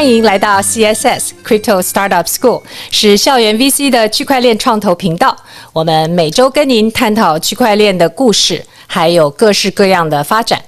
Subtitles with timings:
[0.00, 5.36] 欢迎来到 CSS Crypto Startup School，是校园 VC 的区块链创投频道。
[5.74, 10.58] 我们每周跟您探讨区块链的故事，还有各式各样的发展。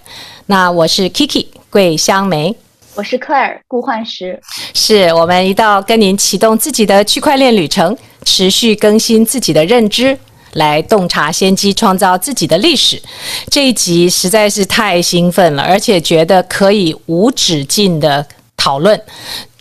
[0.45, 2.55] 那我是 Kiki 桂香梅，
[2.95, 4.39] 我是 Claire 顾焕石，
[4.75, 10.19] 是我们一道跟您启动自己的区块链旅程，持续更新自己的认知，
[10.53, 13.01] 来洞察先机，创造自己的历史。
[13.49, 18.27] 这一集实在是太兴奋了，而且觉得可以无止境的。
[18.63, 19.03] 讨论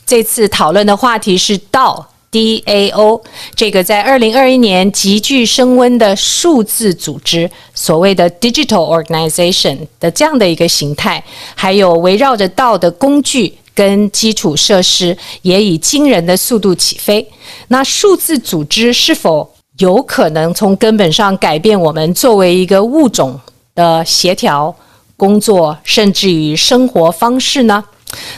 [0.06, 3.20] 这次讨论的话题是 DAO，DAO
[3.56, 11.24] 这个在二零二一年急剧升温的数字组织，所谓的 Digital Organization 的这样的一个形态，
[11.56, 17.28] 还有围绕着 DAO 的工具跟基础设施，也以惊人的速度起飞。
[17.70, 23.40] 那数字组织是否有可能从根本上改变我们作为一个物种
[23.74, 24.76] 的协调
[25.18, 27.84] 工作，甚至于生活方式呢？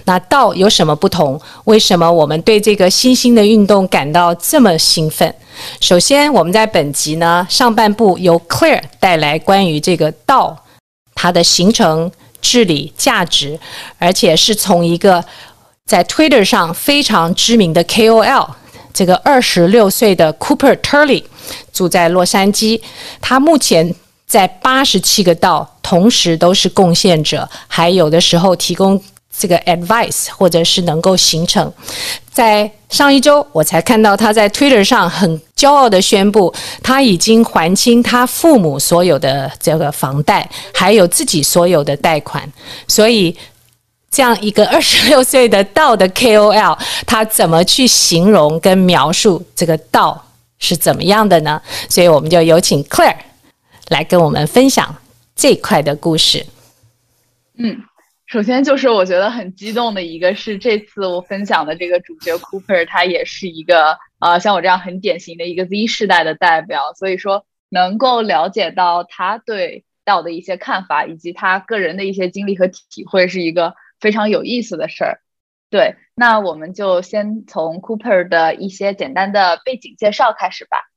[0.05, 1.39] 那道有什么不同？
[1.65, 5.33] 为什么我们对这个新兴的运动感到这么兴奋？
[5.79, 10.63] 首先，我们在本集呢上半部由 Clear 带来关于这个道
[11.15, 13.59] 它的形成、治理、价值，
[13.97, 15.23] 而且是从一个
[15.85, 18.49] 在 Twitter 上非常知名的 KOL，
[18.93, 21.23] 这个二十六岁的 Cooper Turley
[21.71, 22.81] 住在洛杉矶，
[23.21, 23.93] 他目前
[24.25, 29.01] 在八十七个道同时都是贡献者，还有的时候提供。
[29.35, 31.73] 这个 advice 或者是能够形成，
[32.31, 36.53] 在上一周我才看到他在 Twitter 上很骄傲地宣布，
[36.83, 42.49] 他已经还清他父母所有的这个房贷，还有自己所有的贷款。
[42.87, 43.35] 所以，
[44.11, 50.23] 这样一个 二十六岁的道的 KOL，他怎么去形容跟描述这个道
[50.59, 51.59] 是怎么样的呢？
[51.89, 53.17] 所以，我们就有请 Claire
[53.89, 54.95] 来跟我们分享
[55.35, 56.45] 这块的故事。
[57.57, 57.75] 嗯。
[58.33, 75.19] 首先就是我觉得很激动的一个是这次我分享的这个主角 Cooper，他也是一个呃像我这样很典型的一个 Z 世代的代表，所以说能够了解到他对 DAO 的一些看法，以及他个人的一些经历和体会，是一个非常有意思的事儿。
[75.69, 80.89] 对，那我们就先从 Cooper 的一些简单的背景介绍开始吧。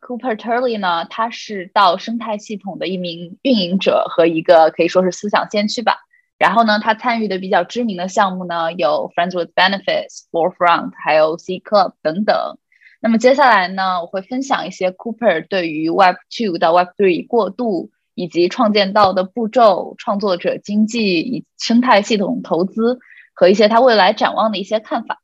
[0.00, 5.98] Cooper Turley 呢，他是 DAO 生态系统的一名运营者和一个可以说是思想先驱吧。
[6.40, 12.56] 然后呢，他参与的比较知名的项目呢，有 Friends with Benefits、Forefront，还有 C Club 等等。
[13.02, 22.98] 那么接下来呢，我会分享一些 Cooper 对于 Web 2到 Web 3过渡以及创建到的步骤、创作者经济以生态系统投资
[23.34, 25.20] 和一些他未来展望的一些看法。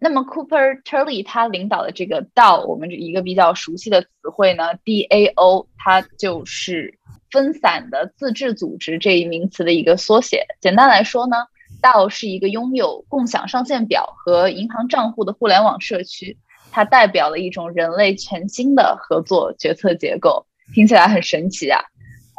[0.00, 6.98] 那么 Cooper Turley 他领导的这个 DAO，我们一个比较熟悉的词汇呢，DAO，它就是。
[7.32, 10.44] 分散的自治组织这一名词的一个缩写。
[10.60, 11.36] 简单来说呢
[11.80, 16.36] ，DAO 是一个拥有共享上线表和银行账户的互联网社区，
[16.72, 20.44] 它代表了一种人类全新的合作决策结构。
[20.74, 21.80] 听起来很神奇啊！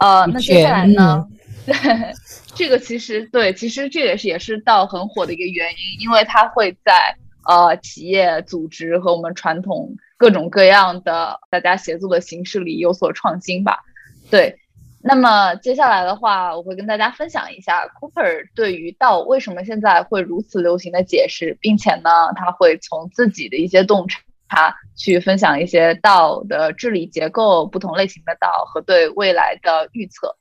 [0.02, 1.26] 呃，那接下来呢？
[1.66, 1.74] 对，
[2.54, 7.16] 这个其实对，其实这也是也是 DAO 很火的一个原因，因为它会在
[7.46, 13.80] 呃企业组织和我们传统各种各样的大家协作的形式里有所创新吧。
[14.30, 14.58] 对。
[15.04, 30.38] 那么接下来的话，我会跟大家分享一下 Cooper 对于 DAO 为什么现在会如此流行的解释，并且呢，他会从自己的一些洞察去分享一些 DAO 的治理结构、不同类型的 DAO 和对未来的预测。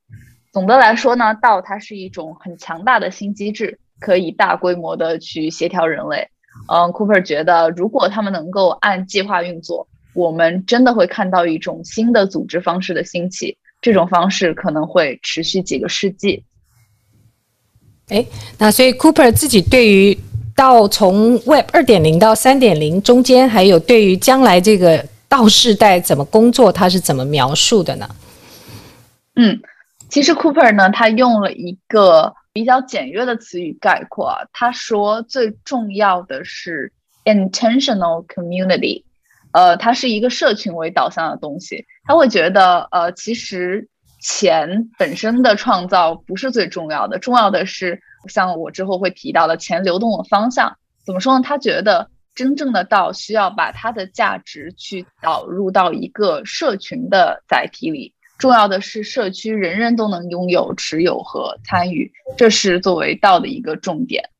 [0.52, 6.28] 总的来说呢，DAO 它是一种很强大的新机制，可以大规模的去协调人类。
[6.68, 13.56] 嗯，Cooper 觉得，如果他们能够按计划运作，我们真的会看到一种新的组织方式的兴起。
[13.82, 16.44] 这种方式可能会持续几个世纪。
[18.08, 18.26] 哎，
[18.58, 20.18] 那所以 Cooper 自己对于
[20.54, 28.06] 到从 Web 二点零到三点零中间，还有对于将来这个 DAO 世代怎么工作，他是怎么描述的呢？
[29.36, 29.58] 嗯，
[30.10, 36.92] 其实 Cooper 呢，他用了一个比较简约的词语概括啊，他说最重要的是
[37.24, 39.04] intentional community。
[39.52, 43.88] 呃，它是一个社群为导向的东西，他会觉得，呃，其实
[44.22, 50.76] 钱本身的创造不是最重要的，重要的是像我之后会提到的钱流动的方向。
[51.04, 51.42] 怎么说呢？
[51.44, 64.30] 他觉得真正的道需要把它的价值去导入到一个社群的载体里，重要的是社区人人都能拥有、持有和参与，这是作为道的一个重点。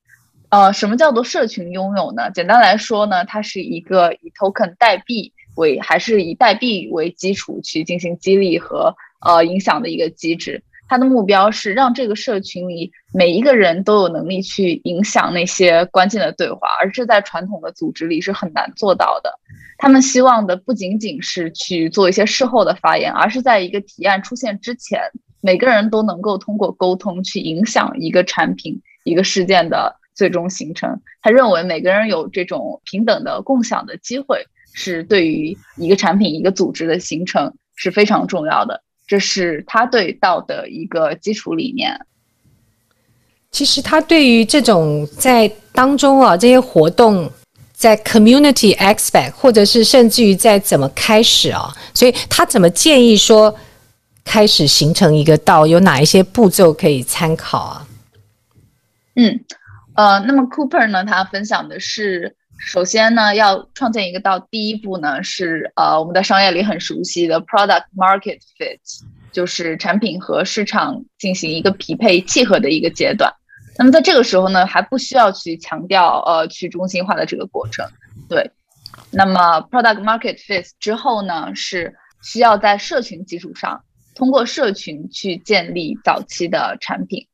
[0.49, 2.31] 呃，什么叫做社群拥有呢？
[2.33, 10.65] 简单来说呢，它是一个以 token 代币为，还是以代币为基础去进行激励和呃影响的一个机制。
[10.91, 19.33] 他的目标是让这个社群里每一个人都有能力去影响那些关键的对话，而这在传统的组织里是很难做到的。
[19.79, 25.01] 他们希望的不仅仅是去做一些事后的发言，而是在一个提案出现之前，
[25.41, 31.01] 每个人都能够通过沟通去影响一个产品、一个事件的最终形成。
[31.23, 34.45] 他认为每个人有这种平等的共享的机会，
[34.75, 38.83] 是对于一个产品、一个组织的形成是非常重要的。
[39.11, 42.07] 这是他对道的一个基础理念。
[43.51, 47.29] 其实他对于这种在当中啊这些活动，
[47.73, 53.53] 在 community aspect，或者是甚至于在怎么开始啊，所以他怎么建议说
[54.25, 57.89] 开始形成一个道，有哪一些步骤可以参考啊？
[59.17, 59.45] 嗯，
[59.97, 62.37] 呃，那么 Cooper 呢，他分享的是。
[62.61, 68.79] 首先呢，要创建一个道，第一步呢是呃，我们在商业里很熟悉的 product market fit，
[69.33, 73.33] 就是产品和市场进行一个匹配契合的一个阶段。
[73.79, 77.85] 那么在这个时候呢，还不需要去强调呃去中心化的这个过程。
[78.29, 78.51] 对，
[79.11, 83.83] 那么 product market fit 之后呢，是需要在社群基础上，
[84.15, 87.27] 通过社群去建立早期的产品。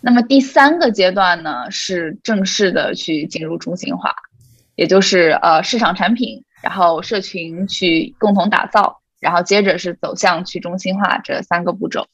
[0.00, 4.12] 那么第三个阶段呢，是正式的去进入中心化。
[4.76, 12.06] 也就是呃市场产品，然后社群去共同打造，然后接着是走向去中心化这三个步骤。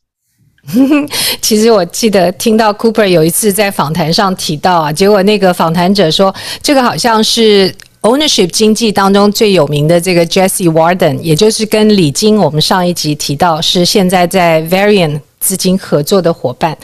[1.42, 6.32] 其实我记得听到 Cooper 有一次在访谈上提到啊，结果那个访谈者说，
[6.62, 15.20] 这个好像是 ownership 经济当中最有名的这个 Jesse Warden，也就是跟李金我们上一集提到是现在在 Variant。
[15.42, 16.74] 资金合作的伙伴，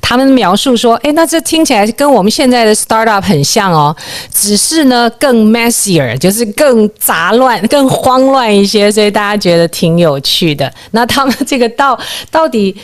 [0.00, 3.94] 他们描述说：“诶，那这听起来跟我们现在的 startup 很像哦，
[4.32, 10.72] 只是呢更 messier，就是更杂乱、 更慌乱一些，所以大家觉得挺有趣的。
[10.92, 11.98] 那他们这个道
[12.30, 12.74] 到底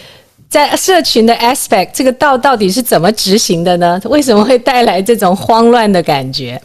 [0.49, 4.01] 在社群的 aspect，这个道到底是怎么执行的呢？
[4.07, 6.61] 为什么会带来这种慌乱的感觉？”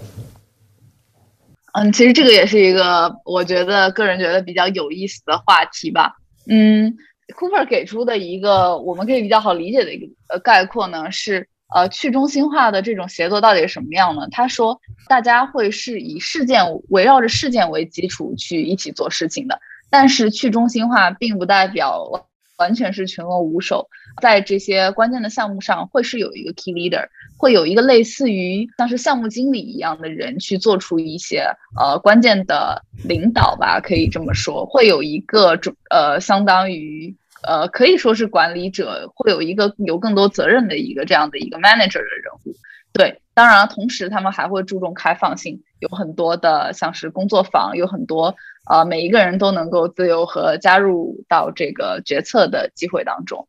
[1.79, 6.13] 嗯，其实这个也是一个我觉得个人觉得比较有意思的话题吧。
[6.49, 6.95] 嗯。
[7.35, 14.27] Cooper 给出的一个我们可以比较好理解的一个呃概括呢，是呃去中心化的这种协作到底是什么样呢？
[14.31, 19.59] 他说，大家会是以事件围绕着事件为基础去一起做事情的，
[19.89, 22.25] 但是去中心化并不代表
[22.57, 23.87] 完全是群龙无首，
[24.21, 27.07] 在这些关键的项目上会是有一个 key leader，
[27.37, 31.45] 会有一个类似于像是项目经理一样的人去做出一些
[31.79, 42.55] 呃关键的领导吧，可以这么说，会有一个主呃相当于呃可以说是管理者，会有一个有更多责任的一个这样的一个 manager 的人物。
[42.93, 48.35] 对，当然，同时他们还会注重开放性，有很多的像是工作坊，有很多。
[48.67, 53.47] 呃，每一个人都能够自由和加入到这个决策的机会当中。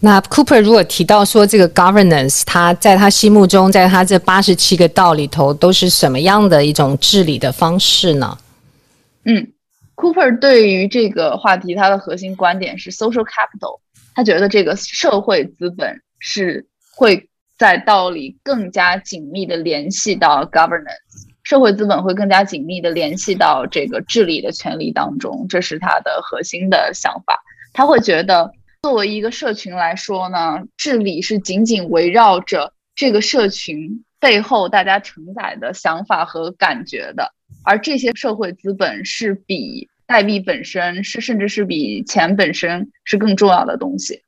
[0.00, 8.38] 那 Cooper 如果提到说这个 governance，他在他心目中，在他这八十七个道里头，都是什么样的一种治理的方式呢？
[9.24, 9.52] 嗯
[9.96, 13.80] ，Cooper 对于这个话题，他的核心观点是 social capital，
[14.14, 17.28] 他觉得这个社会资本是会
[17.58, 21.26] 在道里更加紧密的联系到 governance。
[21.42, 27.40] 社会资本会更加紧密地联系到这个治理的权利当中，这是他的核心的想法。
[27.72, 28.50] 他会觉得，
[28.86, 37.32] 作为一个社群来说呢，治理是仅仅围绕着这个社群背后大家承载的想法和感觉的，
[37.64, 44.22] 而这些社会资本是比代币本身，是甚至是比钱本身是更重要的东西。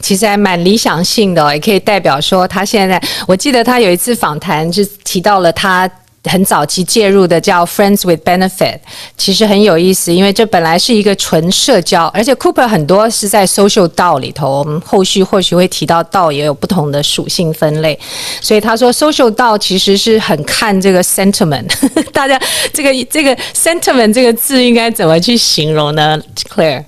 [0.00, 5.90] 其实还蛮理想性的，也可以代表说，他现在，我记得他有一次访谈就提到了他
[6.24, 8.78] 很早期介入的叫 Friends with Benefit，
[9.16, 17.98] 其实很有意思，因为这本来是一个纯社交，而且 Cooper 很多是在 social 道里头，我们后续或许会提到道也有不同的属性分类，
[18.40, 21.68] 所以他说 social 道其实是很看这个 sentiment，
[22.12, 22.40] 大家
[22.72, 26.20] 这个这个 sentiment 这个字应该怎么去形容呢
[26.52, 26.84] ？Clare？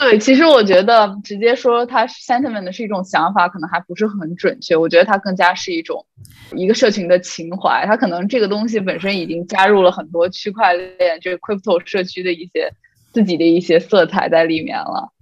[0.00, 4.74] 对，其实我觉得直接说它 sentiment 是一种想法，可能还不是很准确。
[4.74, 6.06] 我觉得它更加是一种
[6.52, 12.72] 一个社群的情怀，它可能这个东西本身已经加入了很多区块链就是 crypto 社区的一些
[13.12, 15.12] 自己的一些色彩在里面了。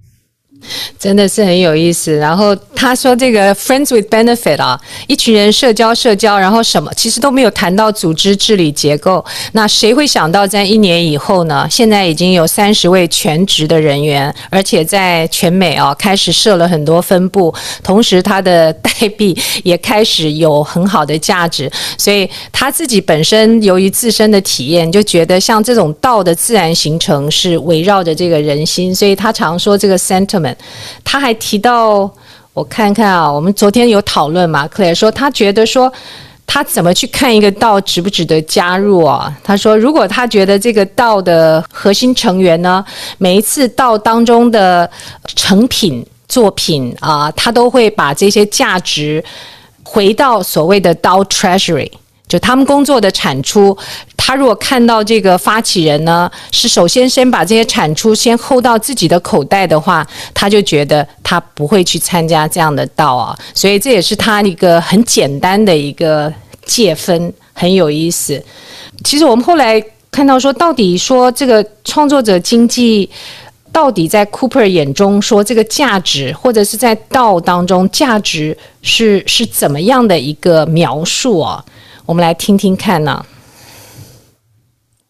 [0.98, 2.16] 真的是很有意思。
[2.16, 9.24] 然后他说：“这个 friends with benefit 啊，一群人社交社交，然后什么其实都没有谈到组织治理结构。
[9.52, 11.66] 那谁会想到在一年以后呢？
[11.70, 21.70] 现在已经有三十位全职的人员，而且在全美啊开始设了很多分部，同时他的代币也开始有很好的价值。
[21.96, 28.92] 所以他自己本身由于自身的体验，就觉得像这种道的自然形成是围绕着这个人心。
[28.92, 30.56] 所以他常说这个 center。”们，
[31.04, 32.10] 他还提到，
[32.52, 35.92] 我看看啊，我们昨天有讨论嘛，Claire 说他觉得说。
[36.50, 39.30] 他怎么去看一个道值不值得加入啊？
[39.44, 42.82] 他说，如果他觉得这个道的核心成员呢，
[43.18, 44.90] 每一次道当中的
[45.36, 49.22] 成品作品啊，他都会把这些价值
[49.82, 51.90] 回到所谓的道 treasury，
[52.28, 53.76] 就他们工作的产出。
[54.16, 63.36] 他如果看到这个发起人呢，是首先先把这些产出先扣到自己的口袋的话，他就觉得他不会去参加这样的道啊。
[63.54, 66.32] 所以这也是他一个很简单的一个。
[66.68, 68.38] 界分很有意思。
[69.02, 73.08] 其实我们后来看到说，到底说这个创作者经济，
[73.72, 81.64] 到底在 Cooper 眼中说这个价值，或者是在道当中价值是是怎么样的一个描述啊？
[82.08, 83.22] 我们来听听看呢。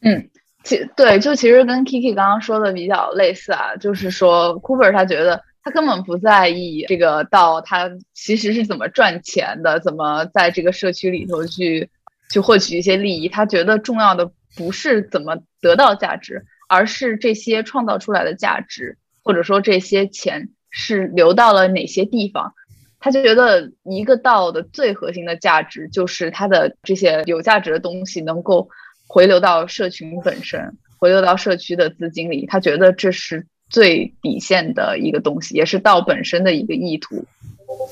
[0.00, 0.28] 嗯，
[0.64, 5.40] 其对，就其实跟 Kiki 刚刚说的比较类似啊，就是说 Cooper 他觉得。
[5.60, 11.90] 他根本不在意这个道，他其实是怎么赚钱的，怎么在这个社区里头去
[12.30, 13.28] 去获取一些利益。
[13.28, 22.54] 他觉得重要的不是怎么得到价值，而是这些创造出来的价值，或者说这些钱是流到了哪些地方。
[23.00, 28.68] 他就觉得一个道的最核心的价值就是它的这些有价值的东西能够
[29.06, 30.60] 回流到社群本身，
[30.98, 32.46] 回流到社区的资金里。
[32.46, 33.46] 他觉得这是。
[33.70, 37.22] 最底线的一个东西，也是道本身的一个意图。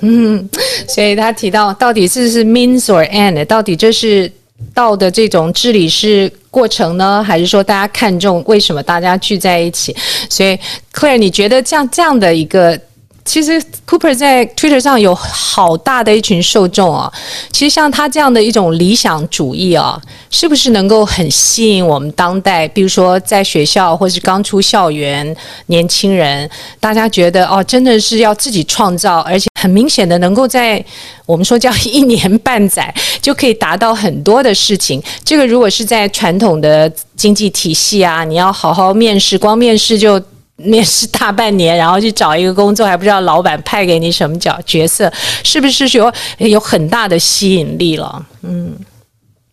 [0.01, 0.49] 嗯，
[0.89, 3.45] 所以他提到，到底是是 means or end？
[3.45, 4.33] 到底这是
[4.73, 9.95] 道的这种治理是过程呢，还是说大家看重为什么大家聚在一起？
[10.31, 10.59] 所以
[10.95, 12.81] ，Claire，你觉得这样这样的一个？
[13.27, 17.13] 其实 Cooper 在 Twitter 上有好大的一群受众啊。
[17.51, 30.83] 其实像他这样的一种理想主义啊，是不是能够很吸引我们当代，比如说在学校或是刚出校园年轻人，大家觉得哦，真的是要自己创造，而且很明显的能够在
[31.27, 35.03] 我们说叫一年半载 就可以达到很多的事情。
[35.25, 40.23] 这个如果是在传统的经济体系啊，你要好好面试，光面试就。
[40.65, 45.11] 面试大半年，然后去找一个工作，还不知道老板派给你什么角角色，
[45.45, 48.27] 是不是有有很大的吸引力了？
[48.43, 48.75] 嗯，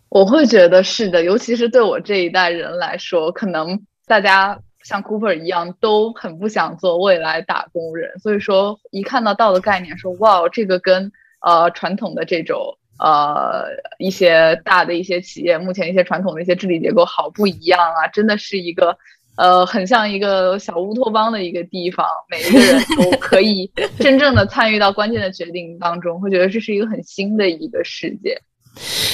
[0.08, 13.66] 我会觉得是的，尤其是对我这一代人来说，可能大家像 Cooper 一样都很不想做未来打工人，所以说一看到道的概念，说哇，这个跟呃传统的这种呃
[13.98, 18.96] 一些大的一些企业，目前一些传统的一些治理结构好不一样啊，真的是一个。
[19.36, 28.40] 呃，很像一个小乌托邦的一个地方，每一个人都可以 真正的参与到关键的决定当中，会觉得这是一个很新的一个世界。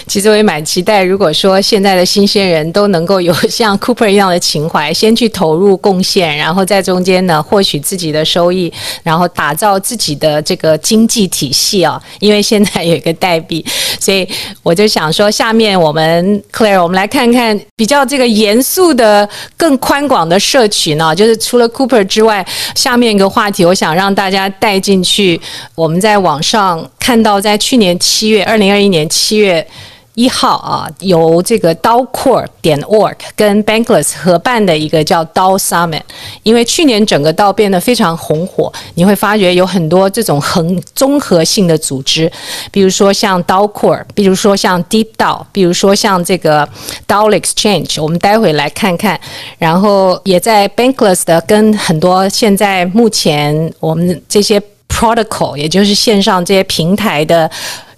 [0.06, 12.02] 其实我也蛮期待，如果说现在的新鲜人都能够有像 Cooper 一样的情怀，先去投入贡献，然后在中间呢获取自己的收益，然后打造自己的这个经济体系啊。
[12.20, 13.64] 因为现在有一个代币，
[14.00, 14.26] 所以
[14.62, 25.38] 我就想说，下面我们 Claire，我们来看看比较这个严肃的、更宽广的社群呢，就是除了 Cooper 之外，下面一个话题，我想让大家带进去。
[25.74, 29.49] 我们在网上看到，在去年七月，二零二一年七月。
[29.50, 29.66] 月
[30.14, 36.02] 一号啊，由这个 DAOCore 点 org 跟 Bankless 合办的一个叫 DAO Summit，
[36.42, 42.30] 因为去年整个道变得非常红火，你会发觉有很多这种很综合性的组织，
[42.72, 46.68] 比如说像 DAOCore，比如说像 DeepDAO，比如说像这个
[47.06, 49.18] DAO Exchange，我们待会来看看，
[49.58, 57.48] 然后也在 Bankless 的跟很多现在目前我们这些 Protocol，也就是线上这些平台的。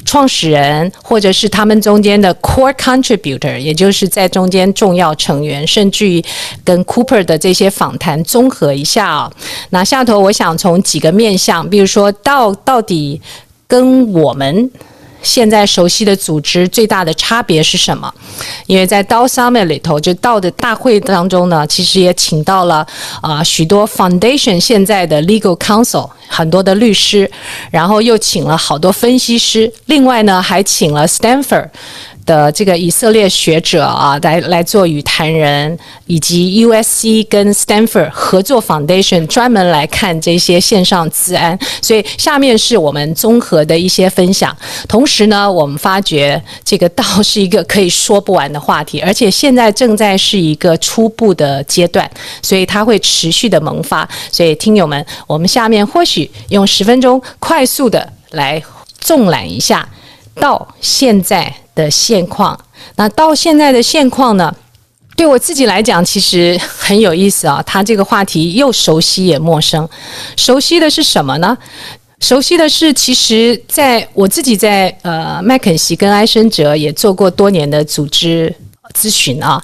[0.05, 6.23] 创始人，或者是他们中间的 core contributor，也就是在中间重要成员，甚至于
[6.65, 9.33] 跟 Cooper 的这些访谈综合一下啊、
[9.71, 13.21] 那下头我想从几个面向，比如说到到底
[13.67, 14.71] 跟我们。
[15.23, 18.13] 现在熟悉的组织最大的差别是什么？
[18.67, 22.87] 因为在 DAO Summit 里头，就道的大会当中呢，其实也请到了
[23.21, 27.31] 啊、许多 Foundation 现在的 Legal Counsel 很多的律师，
[27.71, 31.69] 然后又请了好多分析师，另外呢还请了 Stanford。
[32.25, 35.77] 的这个以色列学者啊，来来做与谈人，
[36.07, 44.57] 以及 USC 跟 Stanford 合作 Foundation 专门来看这些线上资安，所以下面是我们综合的一些分享。
[44.89, 52.11] 同时呢，我们发觉这个道是一个可以说不完的话题，而且现在正在是一个初步的阶段，
[52.43, 54.09] 所以它会持续的萌发。
[54.31, 58.63] 所以听友们，我们下面或许用十分钟快速的来
[58.99, 59.89] 纵览一下
[60.37, 62.59] 道现在的现况，
[62.97, 64.55] 那到现在的现况呢？
[65.15, 67.63] 对我自己来讲，其实很有意思啊。
[67.67, 69.87] 他这个话题又熟悉也陌生。
[70.37, 71.57] 熟悉的是什么呢？
[72.21, 78.53] 熟悉的是，其实在我自己在呃麦肯锡跟埃森哲也做过多年的组织
[78.95, 79.63] 咨询啊。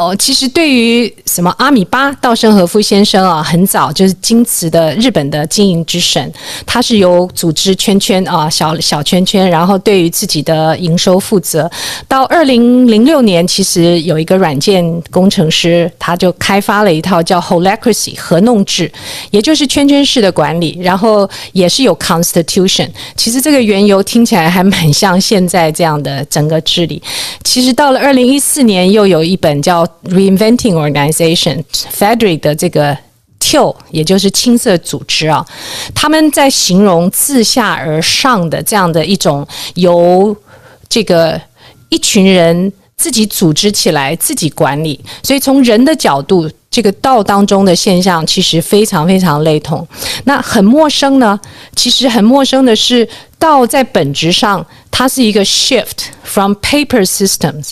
[0.00, 6.32] 哦，其实对于什么阿米巴稻盛和夫先生啊，很早就是京瓷的日本的经营之神，
[6.64, 11.70] 他是由组织圈圈啊，小小圈圈，然后对于自己的营收负责。
[12.08, 18.90] 到二零零六年，其实有一个软件工程师，他就开发了一套叫 Holacracy 合弄制，
[19.30, 22.88] 也就是圈圈式的管理，然后也是有 Constitution。
[23.16, 27.02] 其实这个缘由听起来还蛮像现在这样的整个治理。
[27.44, 32.96] 其实到了二零一四年，又有一本叫 Reinventing Organization Federated 的这个
[33.38, 35.44] Till，也就是青色组织啊，
[35.94, 40.36] 他们在形容自下而上的这样的一种由
[40.88, 41.40] 这个
[41.88, 45.00] 一群人自己组织起来、自己管理。
[45.22, 49.86] 所以从人的角度，这个道当中的现象其实非常非常类同。
[50.24, 51.40] 那很陌生呢？
[51.74, 57.70] 其实很陌生的是，道在本质上它是一个 shift from paper systems。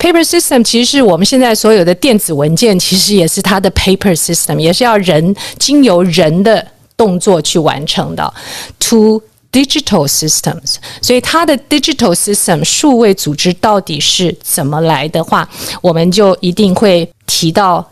[0.00, 6.66] Paper system 其实是我们现在所有的电子文件，其实也是它的 paper system，也是要人经由人的
[6.96, 8.32] 动作去完成的。
[8.78, 15.46] To digital systems，所以它的 digital system 数位组织到底是怎么来的话，
[15.82, 17.86] 我们就一定会提到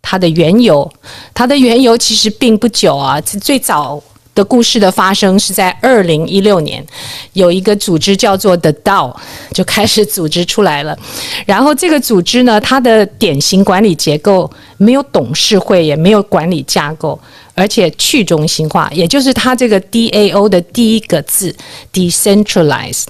[0.00, 0.88] 它的缘由。
[1.34, 4.00] 它的缘由其实并不久啊，最早。
[4.38, 6.84] 的故事的发生是在二零一六年，
[7.32, 9.12] 有一个组织叫做 The DAO
[9.52, 10.96] 就开始组织出来了。
[11.44, 17.18] 然后这个组织呢，它的典型管理结构没有董事会，也没有管理架构，
[17.54, 21.52] 而且去中心化，也就是它这个 DAO 的第一个字
[21.92, 23.06] Decentralized。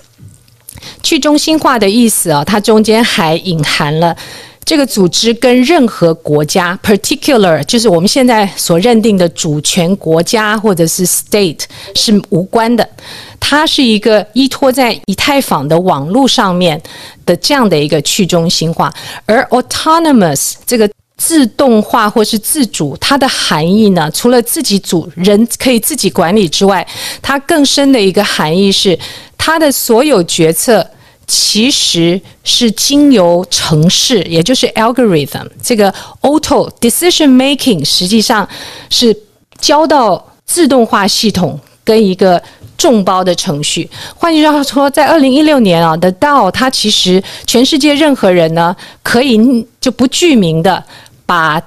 [1.02, 4.16] 去中心化的意思啊，它中间还隐含了。
[4.64, 11.62] 这个组织跟任何国家，particular 就是我们现在所认定的主权国家或者是 state
[11.94, 12.86] 是无关的，
[13.40, 16.78] 它是一个依托在以太坊的网络上面
[17.24, 18.92] 的这样的一个去中心化，
[19.24, 26.86] 而 autonomous 这个自动化或是自主，它的含义呢，除了自己主人可以自己管理之外，
[27.22, 28.98] 它更深的一个含义是，
[29.38, 30.86] 它的所有决策。
[31.28, 38.48] 其实是经由程式，也就是 algorithm，这个 auto decision making，实际上
[38.90, 39.16] 是
[39.60, 42.42] 交到自动化系统跟一个
[42.76, 43.88] 众包的程序。
[44.16, 49.38] 换句话说，在二零一六年啊的 DAO，它其实全世界任何人呢，可以
[49.80, 50.82] 就不具名的
[51.24, 51.62] 把。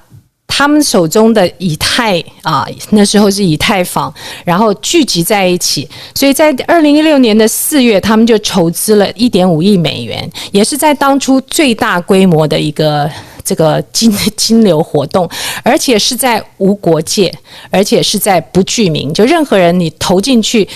[0.54, 4.12] 他们手中的以太啊，那时候是以太坊，
[4.44, 13.10] 然后聚集在一起，所以在二零一六年的四月，他们就筹资了一点五亿美元，也是在当初最大规模的一个
[13.42, 15.26] 这个金金流活动，
[15.62, 17.32] 而且是在无国界，
[17.70, 20.68] 而且是在不具名，就任何人你投进去。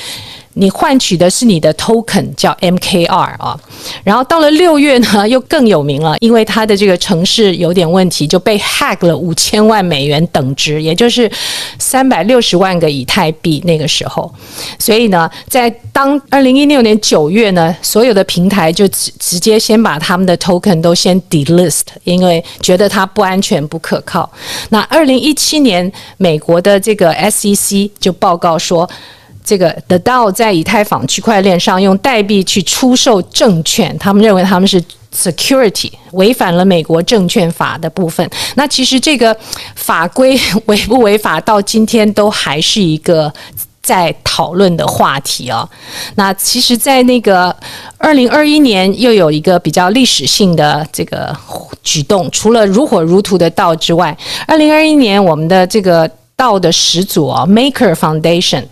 [0.58, 3.58] 你换取的是你的 token，叫 MKR 啊，
[4.02, 11.30] 然后到了六月呢，又更有名了，因为它的这个城市有点问题，就被 hack 了五千万美元等值，也就是
[11.78, 14.32] 三百六十万个以太币那个时候。
[14.78, 24.30] 所以呢，在当二零一六年九月呢，所有的平台就直直接先把他们的 token 都先 delist，因为觉得它不安全、不可靠。
[24.70, 28.88] 那二零一七年，美国的这个 SEC 就报告说。
[29.46, 34.82] 这个 The DAO 在以太坊区块链上用代币去出售证券，他们认为他们是
[35.14, 38.28] security，违反了美国证券法的部分。
[38.56, 39.34] 那其实这个
[39.76, 43.32] 法规 违不违法，到今天都还是一个
[43.80, 45.66] 在讨论的话题啊。
[46.16, 47.54] 那其实，在那个
[47.98, 51.34] 二零二一年，又有一个比较历史性的这个
[51.84, 56.10] 举动，除了如火如荼的道之外，二零二一年我们的这个。
[56.36, 58.64] 道的始祖啊，Maker Foundation，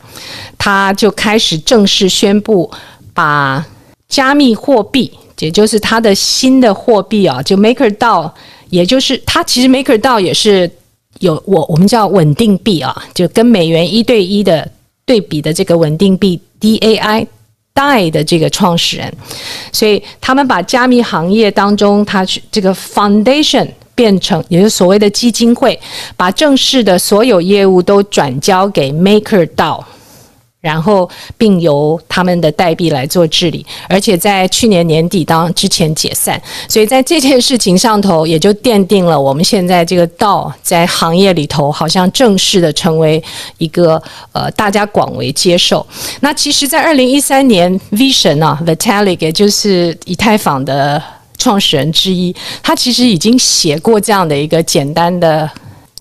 [0.59, 2.71] 他就开始正式宣布，
[3.15, 3.65] 把
[4.07, 8.33] 加密货币，也就是他的新的货币啊，就 Maker 道，
[8.69, 10.71] 也就是他其实 Maker 道也是
[11.21, 14.71] 有我我们叫稳定币啊，就跟美元一对一的
[15.07, 17.27] 对比的这个稳定币 DAI
[17.75, 19.13] DAI 的这个创始人，
[19.73, 23.69] 所以他们把加密行业当中，他去这个 Foundation。
[23.95, 25.79] 变成也就是所谓的基金会，
[26.17, 29.83] 把正式的所有业务都转交给 MakerDAO，
[30.61, 43.23] 然后并由他们的代币来做治理，而且在去年年底当之前解散，所以在这件事情上头也就奠定了我们现在这个 DAO 在行业里头好像正式的成为
[43.59, 44.03] 一个
[44.33, 45.87] 呃大家广为接受。
[46.21, 51.01] 那其实，在二零一三年，Vision 啊，Vitalik 也就是以太坊的。
[51.39, 55.51] 创始人之一，他其实已经写过这样的一个简单的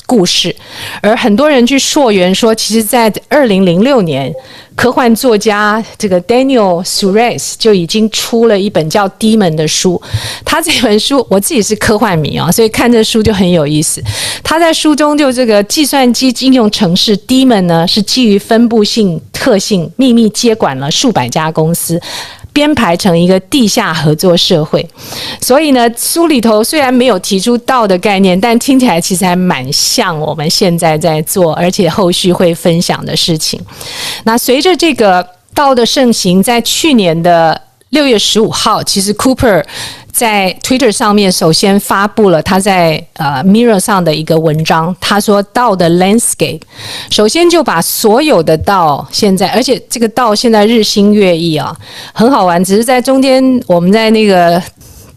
[0.06, 0.56] 故事，
[1.02, 4.32] 而很多人去溯源说，其实，在二零零六年，
[4.76, 10.00] 科幻作家这个 Daniel Suarez 就已经出了一本叫《Demon》的书。
[10.44, 14.04] 他这本书，我自己是科幻迷啊，所以看这书就很有意思。
[14.44, 22.00] 他在书中就这个计算机应用程式 Demon 呢，是基于分布性特性，秘密接管了数百家公司。
[22.54, 24.88] 编排成一个地下合作社会，
[25.42, 33.60] 所以呢，书里头虽然没有提出道的概念，但听起来其实还蛮像我们现在在做，而且后续会分享的事情。
[34.24, 39.64] 那随着这个道的盛行，在去年的六月十五号，其实 Cooper。
[40.14, 44.96] 在 Twitter 上面，首先发布了他在呃 Mirror 上的一个文章。
[45.02, 46.62] 他说道的 landscape，
[47.10, 51.76] 首先就把所有的道现在，而且这个道现在日新月异啊，
[52.14, 52.64] 很好玩。
[52.64, 54.62] 只是在中间，我们在那个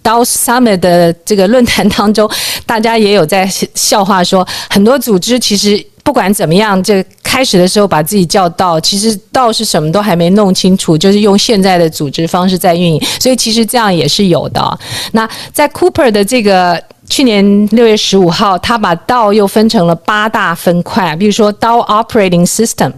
[0.02, 2.28] DAO Summit 的这个论坛当中，
[2.64, 5.86] 大家也有在笑话说，很多组织其实。
[6.06, 14.78] 不管怎么样，这开始的时候把自己叫道，其实道是什么都还没弄清楚，就是用现在的组织方式在运营，所以其实这样也是有的。
[15.10, 22.92] 那在 Cooper 的这个去年六月十五号，他把道又分成了八大分块，比如说 DAO Operating System，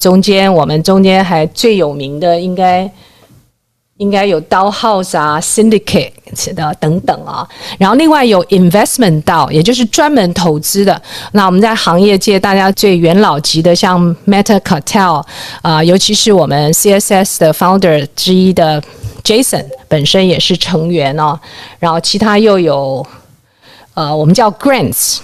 [0.00, 2.90] 中间我们中间还最有名的应该。
[3.98, 6.10] 应该有 DAO House 啊，Syndicate
[6.54, 7.46] 的等等啊，
[7.78, 11.00] 然后另外有 Investment DAO，也就是专门投资的。
[11.32, 15.24] 那我们在行业界大家最元老级的，像 Meta Cartel
[15.62, 18.82] 啊、呃，尤其是我们 CSS 的 Founder 之一的
[19.22, 21.38] Jason 本身也是成员哦。
[21.78, 23.06] 然后其他又有
[23.94, 25.18] 呃，我们叫 Grants。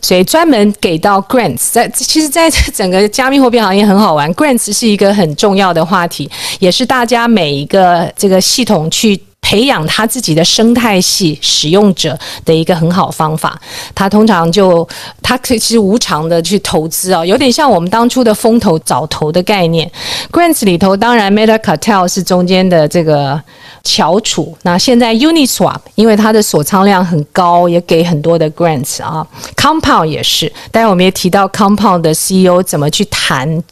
[0.00, 9.20] 所以专门给到 grants，在其实，在整个加密货币行业很好玩，grants 是一个很重要的话题，也是大家每一个这个系统去。
[9.44, 13.60] 培养他自己的生态系使用者的一个很好方法，
[13.92, 14.88] 他通常就
[15.20, 19.90] 他可以其实无偿的去投资啊，有点像我们当初的风投早投的概念。
[20.30, 23.38] Grants 里头当然 Meta Cartel 是中间的这个
[23.82, 33.62] 翘楚，那现在 Uniswap 因为它的锁仓量很高，也给很多的 Grants 啊，Compound 也是，待会我们也提到 Compound 的 CEO 怎么去谈。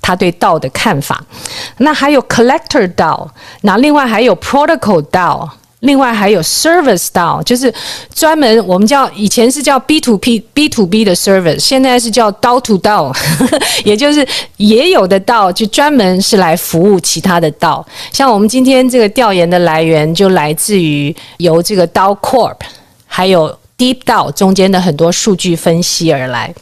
[0.00, 1.22] 他对道的看法，
[1.78, 3.28] 那还有 Collector DAO，
[3.60, 5.46] 那另外还有 Protocol DAO，
[5.80, 7.72] 另外还有 Service DAO，就是
[8.12, 13.16] 专门我们叫以前是叫 B to P B to B 的 Service，现在是叫 DAO to DAO，
[13.84, 22.56] 也就是也有的道就专门是来服务其他的道，像我们今天这个调研的来源就来自于由这个 DAO Corp
[23.06, 26.52] 还有 Deep DAO 中间的很多数据分析而来。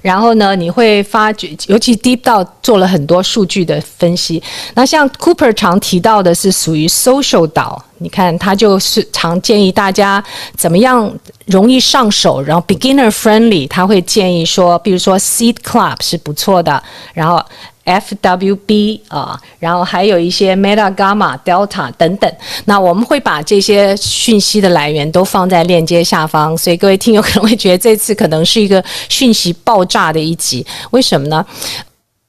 [0.00, 4.42] 然后呢，你会发觉，尤其 Deep 到做了很多数据的分析。
[4.74, 10.22] 那像 Cooper 常提到的是属于 Social 岛你看他就是常建议大家
[10.56, 11.12] 怎么样
[11.46, 16.82] 容易上手，然后 Beginner Friendly，他会建议说，比如说 Seed Club 是不错的，
[17.14, 17.44] 然后。
[17.84, 22.32] FWB 啊，然后还有一些 Meta Gamma Delta 等等。
[22.64, 30.64] 那我们会把这些讯息的来源都放在链接下方，所以各位听友可能会觉得这次可能是一个讯息爆炸的一集。
[30.90, 31.44] 为什么呢？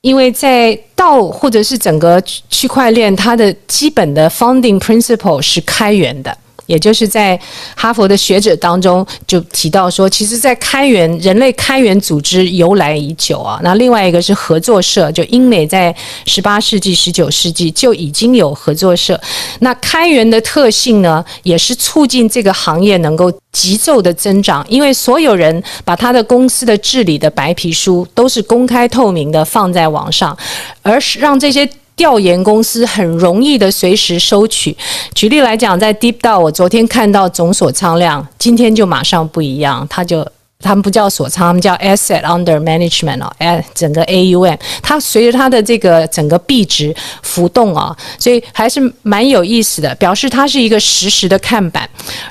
[0.02, 6.38] 因为在道或者是整个区块链，它的基本的 Founding Principle 是开源的。
[6.66, 7.40] 也就是在
[7.76, 13.60] 哈佛的学者当中就提到说，其实，在开源人类开源组织由来已久啊。
[13.64, 15.94] 那另外一个是合作社，就英美在
[16.26, 19.20] 十八世纪、十九世纪就已经有合作社。
[19.60, 30.38] 那开源的特性呢，也是促进这个行业能够急骤的增长，因为所有人把他的公司的治理的白皮书都是公开透明的放在网上，
[30.82, 31.70] 而是让这些。
[31.96, 34.76] 调研公司很容易的随时收取。
[35.14, 40.28] 举例来讲，在 Deep 道我昨天看到总锁仓量，今天就马上不一样，它就。
[40.64, 51.88] 他们不叫锁仓，他们叫 asset under management 哦，哎，整个 AUM，它随着它的这个整个币值浮动啊，所以还是蛮有意思的，表示它是一个实时的看板。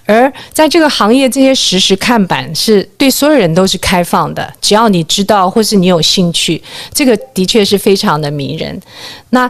[0.06, 6.62] 而在这个行业，这些实时看板是对所有人都是开放的，只要你知道或是你有兴趣，
[6.94, 8.80] 这个的确是非常的迷人。
[9.30, 9.48] 那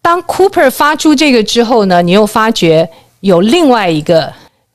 [0.00, 2.88] 当 Cooper 发出这个之后呢，你又发觉
[3.20, 4.32] 有另外一个。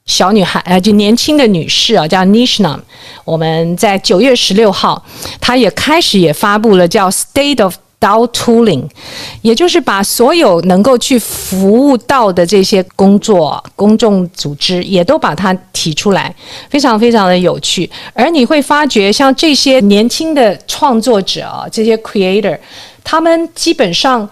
[0.09, 2.79] 小女孩，呃，就年轻的女士啊，叫 Nishnam。
[3.23, 5.05] 我们在九月十六号，
[5.39, 8.89] 她也开始也发布了叫 State of DAO Tooling，
[9.43, 16.35] 也就是把所有能够去服务到的这些工作、公众组织，也都把它提出来，
[16.71, 17.87] 非常非常的有趣。
[18.13, 22.57] 而你会发觉，像这些年轻的创作者啊，这些 Creator，
[23.03, 24.27] 他们基本上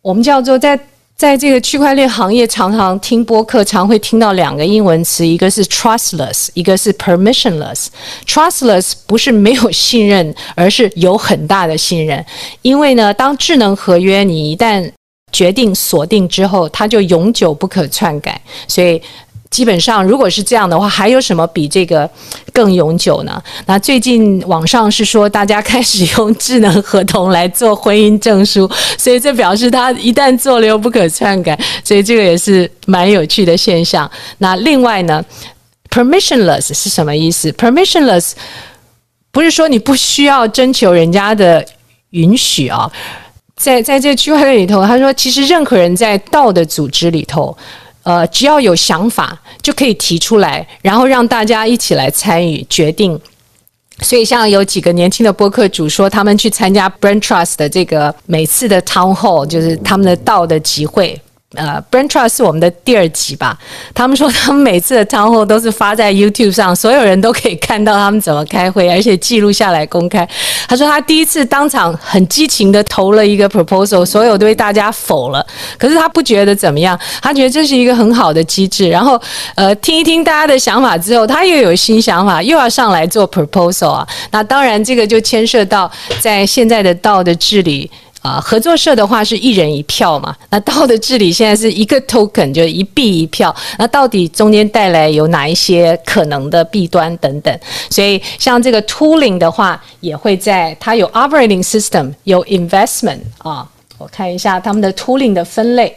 [0.00, 0.80] 我们叫做在。
[1.18, 7.88] 在这个区块链行业，常常听播客，常会听到两个英文词，一个是 trustless，一个是 permissionless。
[8.24, 12.24] trustless 不是没有信任，而是有很大的信任。
[12.62, 14.88] 因为呢，当智能合约你一旦
[15.32, 19.02] 决定锁定之后，它就永久不可篡改，所以。
[19.50, 22.08] 基本上，如果是这样的话，还有什么比这个
[22.52, 23.42] 更永久呢？
[23.64, 34.08] 那最近网上是说，大家开始用智能合同来做婚姻证书，所以这表示他一旦做了又不可篡改，所以这个也是蛮有趣的现象。
[34.36, 35.24] 那另外呢
[35.88, 38.32] ，permissionless 是什么意思？permissionless
[39.32, 41.64] 不是说你不需要征求人家的
[42.10, 42.90] 允许啊，
[43.56, 47.56] 在在这个区块链里头，他说其实任何人在道的组织里头。
[48.08, 53.20] 呃，只要有想法就可以提出来，然后让大家一起来参与决定。
[54.00, 61.20] 所以，像有几个年轻的播客主说，他们去参加 Brand Trust 的这个每次的 Town Hall，就是他们的道的集会。
[61.56, 63.58] 呃，Brain Trust 是我们的第二集吧？
[63.94, 70.28] 他们说他们每次的 Town Hall 都是发在 YouTube 上，所有人都可以看到他们怎么开会，而且记录下来公开。
[70.68, 75.44] 他说他第一次当场很激情的投了一个 proposal，所有都被大家否了，
[75.78, 78.90] 可是他不觉得怎么样，他觉得这是一个很好的机制。
[78.90, 79.18] 然后
[79.54, 84.06] 呃，听一听大家的想法之后，他又有新想法，又要上来做 proposal 啊。
[84.32, 87.90] 那当然，这个就牵涉到在现在的道的治理。
[88.20, 97.60] 啊，合作社的话是一人一票嘛，那道的治理现在是一个 token，就一币一票，那到底中间带来有哪一些可能的弊端等等？
[97.88, 103.66] 所以像这个 tooling 的话，也会在它有 operating system，有 investment 啊，
[103.98, 105.96] 我看一下他们的 tooling 的分类。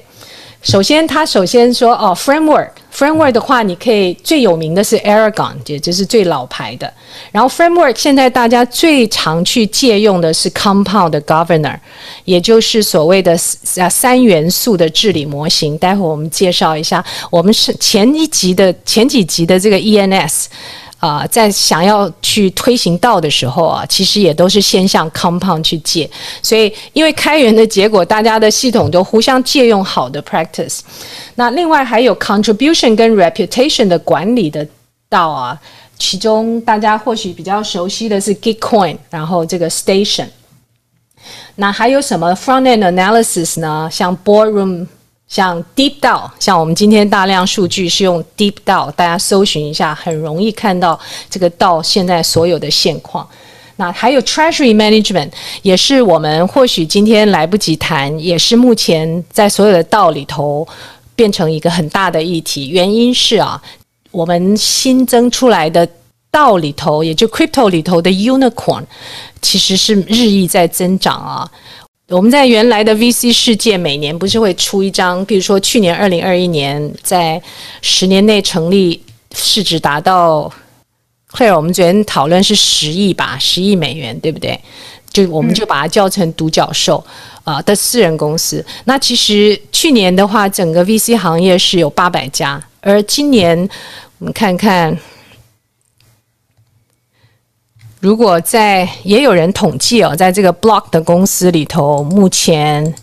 [0.62, 6.92] 首先，他首先说哦，framework，framework 的话，你可以最有名的是 Aragon，也就是最老牌的。
[7.32, 11.78] 然后 framework 现在大家最常去借用的是 Compound Governor，
[12.26, 15.76] 也就是所谓的三三元素的治理模型。
[15.80, 20.46] 待会儿我们介绍一下，我们是前一集的前几集的这个 ENS。
[21.02, 26.08] 啊、在想要去推行道的时候啊，其实也都是先向 Compound 去借，
[26.44, 30.82] 所以因为开源的结果，大家的系统都互相借用好的 practice。
[31.34, 34.68] 那另外还有 Contribution 跟 Reputation 的管理的
[35.10, 35.60] 道啊，
[35.98, 40.28] 其中大家或许比较熟悉的是 Gitcoin，然后这个 Station。
[41.56, 43.90] 那还有什么 Front-end Analysis 呢？
[43.92, 44.86] 像 Boardroom。
[45.32, 53.26] 像 DeepDAO，像我们今天大量数据是用 DeepDAO，大家搜寻一下，很容易看到这个道现在所有的现况。
[53.78, 60.68] 那还有 Treasury Management，也是我们或许今天来不及谈，也是目前在所有的道里头
[61.16, 62.68] 变成一个很大的议题。
[62.68, 63.60] 原因是啊，
[64.12, 65.88] 我们新增出来的
[66.30, 68.84] 道里头，也就 Crypto 里头的 Unicorn，
[69.42, 71.50] 其实是日益在增长啊。
[72.12, 77.42] 我们在原来的 VC 世界，每年不是会出一张，比如说去年二零二一年，在
[77.82, 79.02] 十年内成立
[79.34, 80.52] 市值达到
[81.32, 84.60] ，Clair，我们昨天讨论是十亿吧，十亿美元，对不对？
[85.10, 87.02] 就我们就把它叫成独角兽
[87.46, 88.66] 啊、的私人公司。
[88.84, 93.58] 那其实去年的话，整个 VC 行业是有八百家，而今年
[94.20, 94.98] 我们看看。
[98.02, 102.96] 如果在也有人统计哦，在这个 Block 的公司里头，目前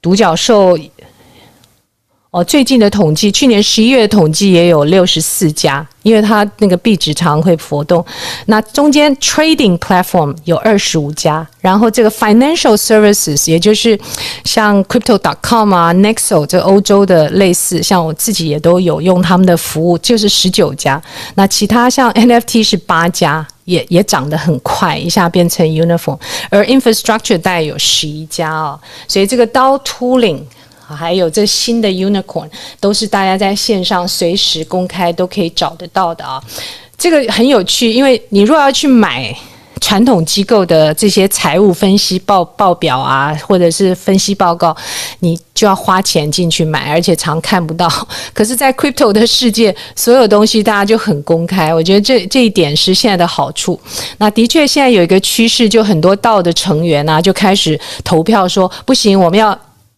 [0.00, 0.76] 独角兽。
[2.30, 8.04] 哦，最近的统计，去年十一月的统计也有六十四家，因为它那个币值常会浮动。
[8.44, 13.98] 那中间 trading platform 有二十五家，然后这个 financial services，也就是
[14.44, 21.02] 像 crypto.com 啊，Nexo 这欧洲的类似，像我自己也都有用他们的服务，就是十九家。
[21.34, 26.16] 那其他像 NFT 是八家，也也涨得很快，一下变成 uniform。
[26.50, 30.42] 而 infrastructure 大概有十一家哦，所以这个 DAO tooling。
[30.94, 36.42] 还有这新的 Unicorn 都是大家在线上随时公开都可以找得到的啊，
[36.96, 39.36] 这个很有趣，因为你若要去买
[39.80, 44.74] 传统机构的这些财务分析报报表啊，或者是分析报告，
[45.20, 47.88] 你就要花钱进去买，而且常看不到。
[48.32, 53.78] 可是，在 Crypto 的世界，所有东西大家就很公开，我觉得这这一点是现在的好处。
[54.18, 59.56] 那的确，现在有一个趋势，就很多道的成员啊，就开始投票说不行，我们要。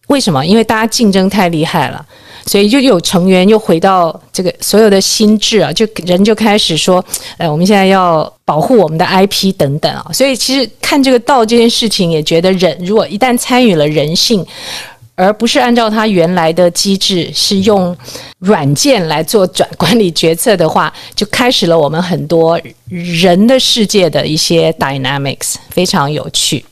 [0.09, 0.43] 为什么？
[0.43, 2.03] 因为大家竞争太厉害了，
[2.43, 7.03] 所以就有成员又回到这个所有的心智啊，就人就开始说，
[7.37, 10.03] 呃，我们现在要保护我们的 IP 等等啊。
[10.11, 14.43] 所以其实看这个道这件事情，也觉得人如果一旦参与了人性，
[15.13, 17.95] 而不是按照他原来的机制，是用
[18.39, 26.65] 软件来做转管理决策的话，就开始了我们很多人的世界的一些 dynamics，非常有趣。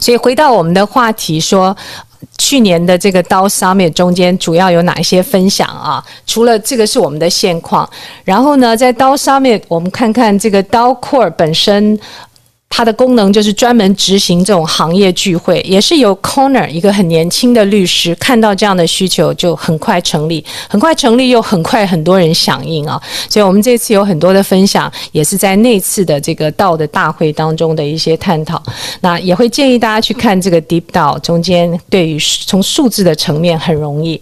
[0.00, 1.76] 所以回到我们的话题说。
[2.38, 6.04] 去年的这个刀 Summit 中间主要有哪一些分享啊？
[6.26, 7.88] 除了这个是我们的现况，
[8.24, 11.98] 然后呢，在刀 Summit 我们看看这个刀 Core 本身。
[12.74, 28.60] 它的功能就是专门执行这种行业聚会，也是由 Corner 一个很年轻的律师看到这样的需求，就很快成立，很快成立又很快很多人响应啊，所以我们这次有很多的分享，也是在那次的这个道的大会当中的一些探讨。
[29.02, 34.18] 那也会建议大家去看这个 Deep DAO 中间，对于从数字的层面很容易。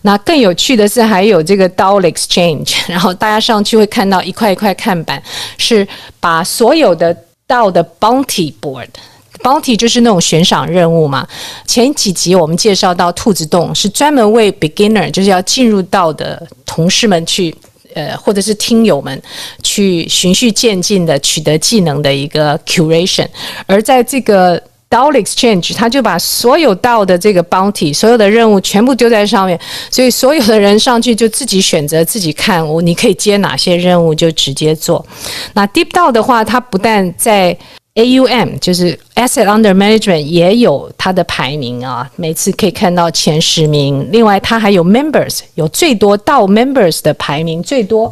[0.00, 5.22] 那更有趣的是还有这个 DAO Exchange，然后大家上去会看到一块一块看板，
[5.58, 5.86] 是
[6.18, 7.14] 把所有的。
[7.50, 11.26] 到的 Bounty Board，Bounty 就是那种悬赏任务嘛。
[11.66, 17.52] 前几集我们介绍到兔子洞是专门为 Beginner，就是要进入到的同事们去，
[17.94, 19.20] 呃，或者是听友们
[19.64, 23.26] 去循序渐进的取得技能的一个 Curation，
[23.66, 24.62] 而在这个。
[24.90, 35.06] Doll Exchange，他就把所有 DAO 的这个 bounty，所有的任务全部丢在上面，所以所有的人上去就自己选择自己看，我你可以接哪些任务就直接做。
[35.52, 37.56] 那 Deep DAO 的话，它不但在
[37.94, 44.08] AUM 就是 Asset Under Management 也有它的排名啊，每次可以看到前十名。
[44.10, 48.10] 另外，它还有 Members，有最多到 Members 的排名最多。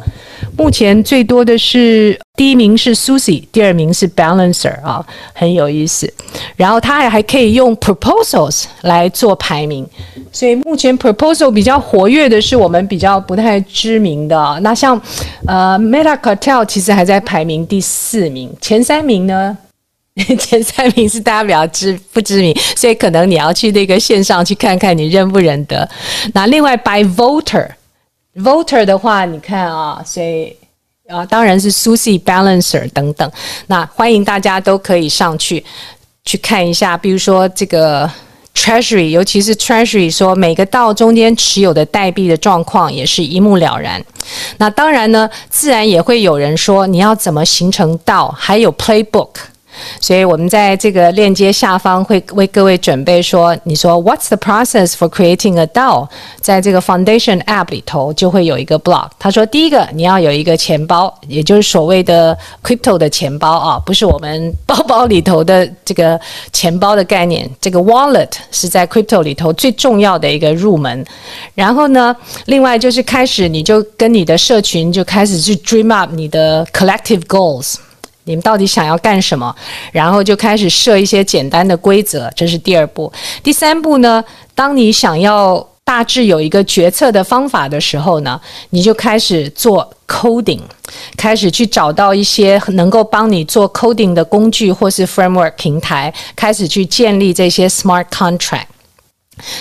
[0.55, 6.11] 目前最多的是第一名是 Susie，第二名是 Balancer 啊，很有意思。
[6.55, 9.87] 然后它还还可以用 Proposals 来做排名，
[10.31, 14.59] 所以目前 Proposal 比较活跃的是我们比较不太知名的。
[14.61, 15.01] 那像
[15.47, 19.57] 呃 Meta Cartel 其实还在排名第四名，前三名呢？
[20.37, 25.87] 前三名是大家比较知不知名，所以可能你要去那个线上去看看，你认不认得。
[26.33, 30.55] 那另外 by voter，voter 的话，你看啊，所以
[31.07, 33.31] 啊，当然是 Susie Balancer 等等。
[33.67, 35.63] 那欢迎大家都可以上去
[36.25, 38.09] 去看一下，比如说这个
[38.53, 44.03] Treasury，尤其是 Treasury 说每个道中间持有的代币的状况也是一目了然。
[44.57, 49.29] 那当然呢，自然也会有人说你要怎么形成道，还有 Playbook。
[49.99, 56.07] 所以我们在这个链接下方会为各位准备说，你说 What's the process for creating a DAO？
[56.41, 59.09] 在这个 Foundation App 里头就会有一个 block。
[59.19, 66.19] 他说，第一个你要有一个钱包，也就是所谓的 Crypto 的钱包啊，不是我们包包里头的这个
[66.51, 67.49] 钱包的概念。
[67.61, 71.05] 这个 Wallet 是在 Crypto 里头最重要的一个入门。
[71.53, 72.15] 然后呢，
[72.45, 77.75] 另外就是开始你就跟你的社群就开始去 dream up 你的 collective goals。
[78.29, 79.53] 你们到底想要干什么？
[79.91, 83.11] 然后就开始设一些简单的规则，这是第二步。
[83.41, 84.23] 第三步呢？
[84.53, 88.39] 当你想要大致有一个决策的方法的时候呢，
[88.69, 90.59] 你就开始做 coding，
[91.17, 98.65] 开始去找到一些能够帮你做 coding 的工具或是 framework 平台，开始去建立这些 smart contract。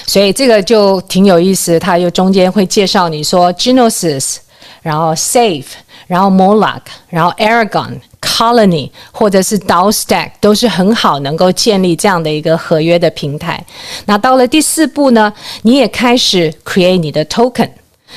[0.07, 4.37] 所以这个就挺有意思，它又中间会介绍你说 Gnosis，
[4.83, 5.65] 然后 Safe，
[6.09, 8.01] 然后 Moloch，然后 Aragon。
[8.21, 13.65] Colony 或者是 DAO Stack 都是很好能够建立这样的一个合约的平台。
[14.07, 17.71] 那到了第四步呢，你也开始 create 你的 token。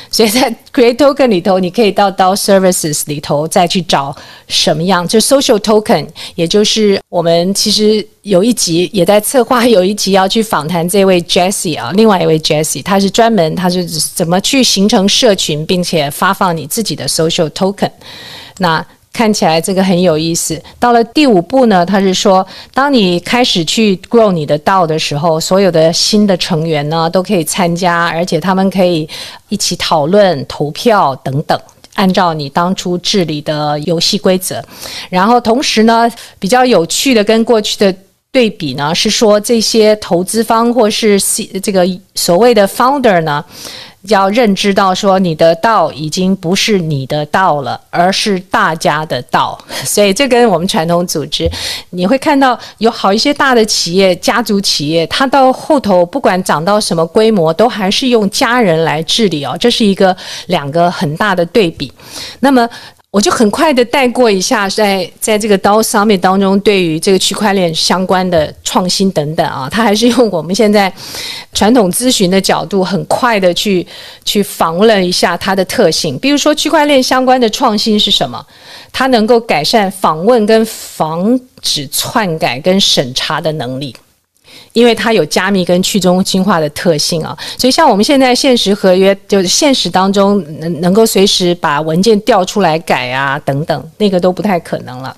[0.10, 4.16] 所以在 create token 里头，你可以到 DAO Services 里头再去找
[4.48, 17.92] 什么样，就 social token，也就是我们其实有一集也在策划，有一集要去访谈这位 Jesse 啊，另外一位 Jesse，他是专门他是怎么去形成社群，并且发放你自己的 social token。
[18.58, 20.62] 那看起来这个很有意思。
[20.80, 29.08] 到了第五步呢，他是说，当你开始去 grow 你的道的时候，所有的新的成员呢都可以参加，而且他们可以
[29.50, 31.60] 一起讨论、投票等等，
[31.96, 34.64] 按照你当初治理的游戏规则。
[35.10, 37.94] 然后同时呢，比较有趣的跟过去的
[38.32, 41.20] 对比呢，是说这些投资方或是
[41.62, 43.44] 这个所谓的 founder 呢。
[44.04, 49.58] 要认知到，说你的道已经不是你的道了，而是大家的道。
[49.86, 51.50] 所以这跟我们传统组织，
[51.92, 59.56] 你会看到有好一些大的企业、家族企业，它到后头不管涨到什么规模，都还是用家人来治理哦。
[59.60, 60.16] 这是一个
[60.48, 61.92] 两个很大的对比。
[62.40, 62.68] 那么。
[63.12, 70.92] 我就很快的带过一下在，在这个 DAO Summit 当中，对于这个区块链相关的创新等等啊，他还是用我们现在
[71.52, 73.86] 传统咨询的角度，很快的去
[74.24, 76.18] 去访问了一下它的特性。
[76.20, 78.46] 比如说，区块链相关的创新是什么？
[78.94, 83.94] 它能够改善访问跟防止篡改跟审查的能力。
[84.74, 95.16] 因为它有加密跟去中心化的特性啊，所以像我们现在现实合约，就是现实当中能能够随时把文件调出来改啊等等，那个都不太可能了。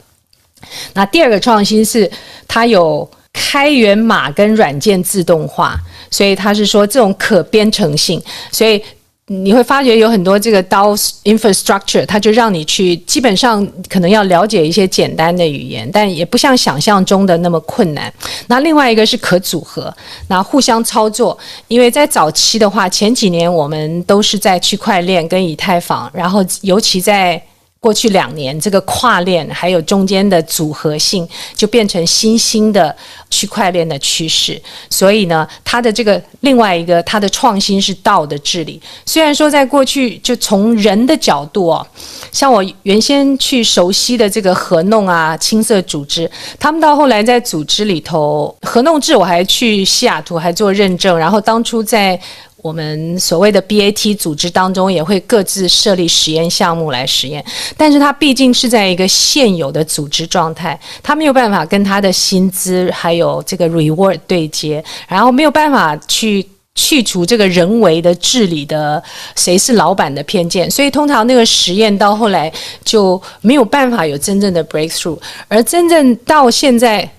[0.94, 2.10] 那第二个创新是
[2.48, 5.80] 它有开源码跟软件自动化，
[6.10, 8.22] 所以它是说这种可编程性，
[8.52, 8.82] 所以。
[9.28, 18.14] 你会发觉有很多这个 DAO infrastructure，它就让你去基本上可能要了解一些简单的语言，但也不像想象中的那么困难。
[18.48, 19.94] 那另外一个是可组合，
[20.28, 21.38] 那互相操作。
[21.70, 27.42] 因为在早期的话，前几年我们都是在区块链跟以太坊，然后尤其在。
[27.84, 32.96] 过去两年，这个跨链还有中间的组合性，就变成新兴的
[33.30, 34.60] 区块链的趋势。
[34.90, 38.82] 所以呢，它的这个另外一个它的创新是道的治理。
[39.06, 41.86] 虽然说在过去，就从人的角度哦，
[42.32, 52.18] 像我原先去熟悉的这个合弄啊、青色组织，他们到后来在组织里头，合弄制我还去西雅图还做认证，然后当初在。
[52.64, 57.44] 我们所谓的 BAT 组织当中也会各自设立实验项目来实验，
[57.76, 69.04] 但是它毕竟是在一个现有的组织状态，它没有办法跟它的薪资还有这个 reward 对接，然后没有办法去去除这个人为的治理的
[69.36, 72.50] 谁是老板的偏见，所以通常那个实验到后来
[72.86, 77.12] 就没有办法有真正的 breakthrough，而真正到现在。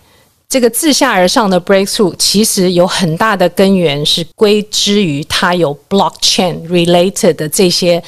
[0.55, 8.01] 这个自下而上的 breakthrough 其实有很大的根源是归之于它有 blockchain related 的这些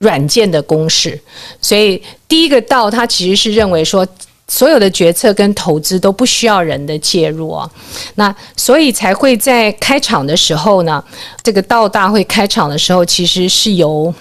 [0.00, 1.18] 软件的公式，
[1.58, 4.06] 所以第一个道它其实是认为说
[4.46, 7.70] 所有的决策跟投资都不需要人的介入啊，
[8.16, 11.02] 那所以才会在开场的时候呢，
[11.42, 14.14] 这个道大会开场的时候其实是由。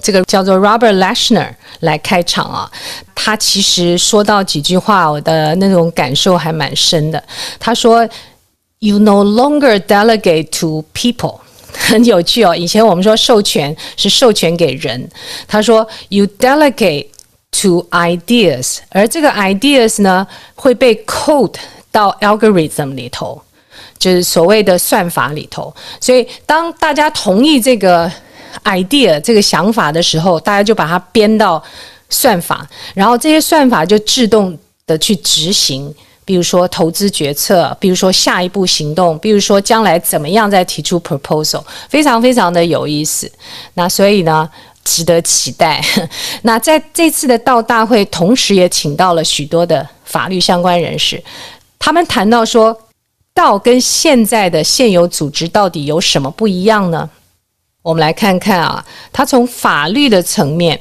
[0.00, 2.70] 这个叫做 Robert Leshner 来开场啊，
[3.14, 7.22] 他其实说到几句话，我的那种感受还蛮深的。
[7.58, 8.08] 他说
[8.78, 11.40] ：“You no longer delegate to people。”
[11.76, 12.54] 很有趣哦。
[12.54, 15.08] 以前我们说授权是授权给人，
[15.46, 17.08] 他说：“You delegate
[17.60, 21.56] to ideas。”而这个 ideas 呢，会被 code
[21.90, 23.42] 到 algorithm 里头，
[23.98, 25.74] 就是所谓的算法里头。
[26.00, 28.10] 所以当大家同意这个。
[28.64, 31.62] Idea 这个想法的时候，大家就把它编到
[32.08, 35.94] 算法，然后这些算法就自动的去执行。
[36.24, 43.32] 比如说投资决策，比如说下一步行动，比如说将来怎么样再提出 proposal，非常非常的有意思。
[43.72, 44.46] 那所以呢，
[44.84, 45.82] 值得期待。
[46.44, 51.18] 那在这次的道大会，同时也请到了许多的法律相关人士，
[51.78, 52.78] 他们谈到说，
[53.32, 57.08] 道跟现在的现有组织到底有什么不一样呢？
[57.82, 60.78] 我们来看看啊，它从法律的层面，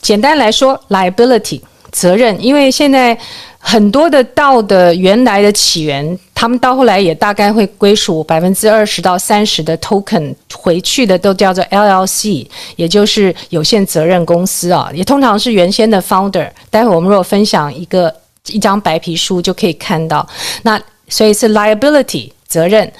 [0.00, 1.60] 简单来说，liability
[1.90, 3.16] 责任，因为现在
[3.58, 12.46] 很多的道的原来的起源，他们到后来也大概会归属百分之二十到三十的 token 回去的都叫做 LLC，
[12.76, 16.50] 也就是有限责任公司啊，也通常是原先的 founder。
[16.70, 18.12] 待会我们如果分享一个
[18.46, 20.26] 一张白皮书就可以看到，
[20.62, 22.90] 那所以是 liability 责任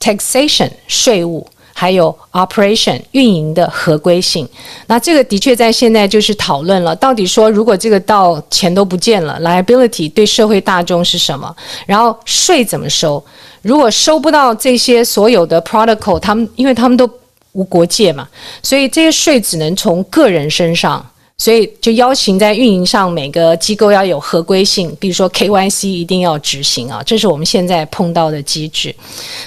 [0.00, 1.46] ，taxation 税务。
[1.80, 4.46] 还有 operation 运营的合规性，
[4.86, 11.56] 那这个的确在现在就是讨论了，到底说如果这个到钱都不见了，liability 对社会大众是什么？
[11.86, 13.24] 然后税怎么收？
[13.62, 17.08] 如果收不到这些所有的 protocol，他们因为他们都
[17.52, 18.28] 无国界嘛，
[18.62, 21.02] 所以这些税只能从个人身上。
[21.40, 28.94] 所以就邀请在运营上每个机构要有合规性，比如说 KYC 一定要执行啊，这是我们现在碰到的机制。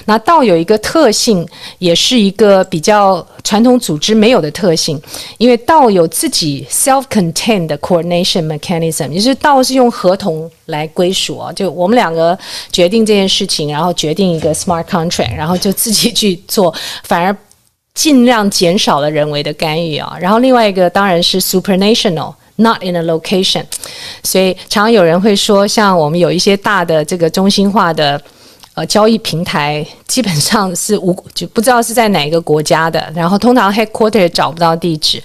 [0.06, 1.46] 那道有一个特性，
[1.78, 5.00] 也是一个比较传统组织没有的特性，
[5.38, 12.36] 因为道有自己 self-contained coordination mechanism，也就是道是用合同来归属啊，就我们两个
[12.72, 16.74] 决定这件事情，然后决定一个 smart contract，然后就自己去做，
[17.04, 17.36] 反而。
[17.94, 23.62] 尽量减少了人为的干预啊，然后另外一个当然是 supernational，not in a location，
[24.24, 28.20] 所以常常有人会说，像我们有一些大的这个中心化的
[28.74, 35.22] 呃交易平台，基本上是无就不知道是在哪个国家的，然后通常 headquarter 也找不到地址。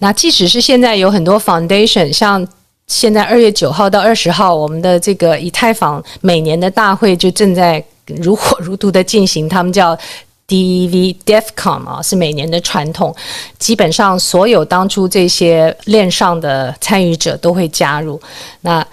[0.00, 2.46] 那即使是现在有很多 foundation，像
[2.86, 9.98] 现在二月九号到二十号，我们的这个以太坊每年的大会就正在如火如荼的进行，他们叫。
[10.50, 13.14] DEV DEFCON 啊，是每年的传统，
[13.56, 18.20] 基本上所有当初这些链上的参与者都会加入。
[18.62, 18.84] 那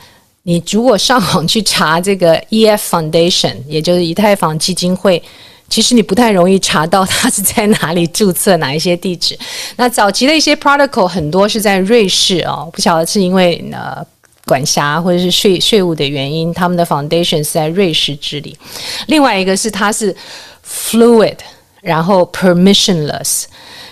[0.44, 5.22] 你如果上网去查这个 EF Foundation，也就是以太坊基金会，
[5.68, 9.36] 其实你不太容易查到它是在哪里注册，哪一些地址。
[9.78, 14.06] 那早期的一些 protocol 很多是在瑞士啊，不晓得是因为呃
[14.46, 18.56] 管辖或者是税税务的原因，他们的 foundation 是在瑞士治理。
[19.08, 20.16] 另外一个是它是。
[20.68, 21.38] Fluid，
[21.82, 23.46] 然后 permissionless，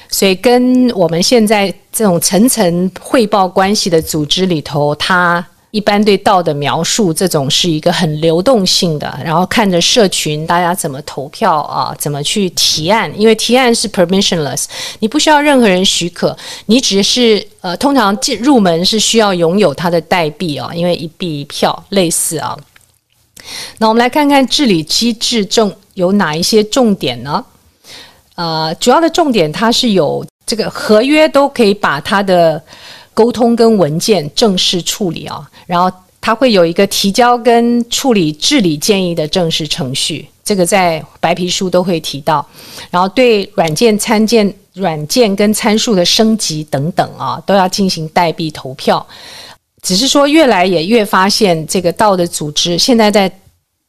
[0.09, 14.65] 所以跟我们现在这种层层汇报关系的组织里头，它一般对道的描述，这种是一个很流动性的，然后看着社群大家怎么投票啊，怎么去提案，因为提案是 permissionless，
[14.99, 22.57] 你不需要任何人许可，你只是呃，通常进入门是需要拥有它的代币啊，因为一币一票类似啊。
[23.77, 27.43] 那我们来看看治理机制中有哪一些重点呢？
[28.35, 32.61] 呃，主要的重点它是有这个合约都可以把它的。
[33.15, 35.89] 沟通跟文件正式处理啊，然后
[36.19, 42.45] 它会有一个提交跟处理治理建议的正式程序，这个在白皮书都会提到。
[42.91, 49.07] 然后对软件参见、软件跟参数的升级等等啊，都要进行代币投票。
[49.81, 53.31] 只是说越来也越发现，这个道的组织现在在。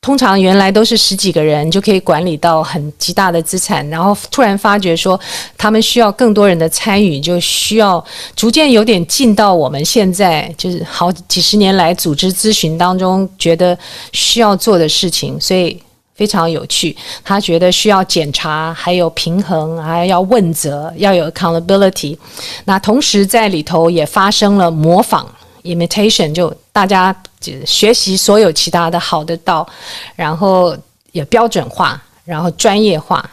[0.03, 5.19] 通常原来都是十几个人就可以管理到很极大的资产，然后突然发觉说
[5.59, 8.05] 他们需要更多人的参与，就需要
[8.37, 13.77] 逐渐有点进到我们现在就是好几十年来组织咨询当中觉得
[14.13, 15.77] 需要做的事情，所以
[16.15, 16.97] 非常有趣。
[17.25, 22.17] 他觉得需要检查，还有平衡，还要问责，要有 accountability。
[22.65, 25.27] 那同时在里头也发生了模仿。
[25.65, 27.11] imitation 就大家
[27.41, 29.67] 就学习所有其他的好的道，
[30.15, 30.77] 然后
[31.11, 33.25] 也标准化，然后专业化，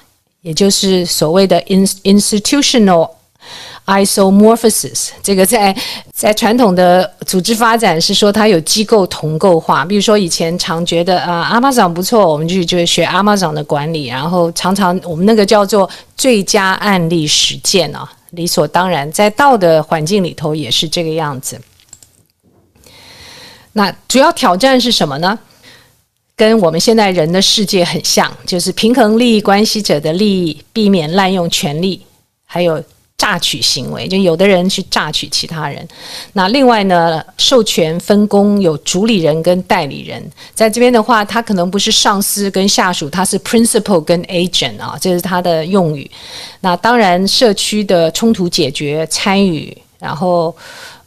[0.44, 3.10] 也就是所谓的 in institutional
[3.86, 5.10] isomorphosis。
[5.22, 5.76] 这个在
[6.14, 9.84] 在传统的组织发展是说它有机构同构化。
[9.84, 21.60] 比如说以前常觉得啊，Amazon 不错，我们就就学 Amazon 的管理，然后常常我们那个叫做最佳案例实践啊，理所当然，在道的环境里头也是这个样子。
[23.74, 25.38] 那主要挑战是什么呢？
[26.36, 32.04] 跟我们现在人的世界很像，就是平衡利益关系者的利益，避免滥用权力，
[32.44, 32.84] 还有
[33.16, 35.88] 榨取行为，就有的人去榨取其他人。
[36.34, 46.10] 那另外呢，授权分工有主理人跟代理人，在这边的话，他可能不是上司跟下属，他是 principal 跟 agent 啊，这是他的用语。
[46.62, 50.56] 那当然，社区的冲突解决参与，然后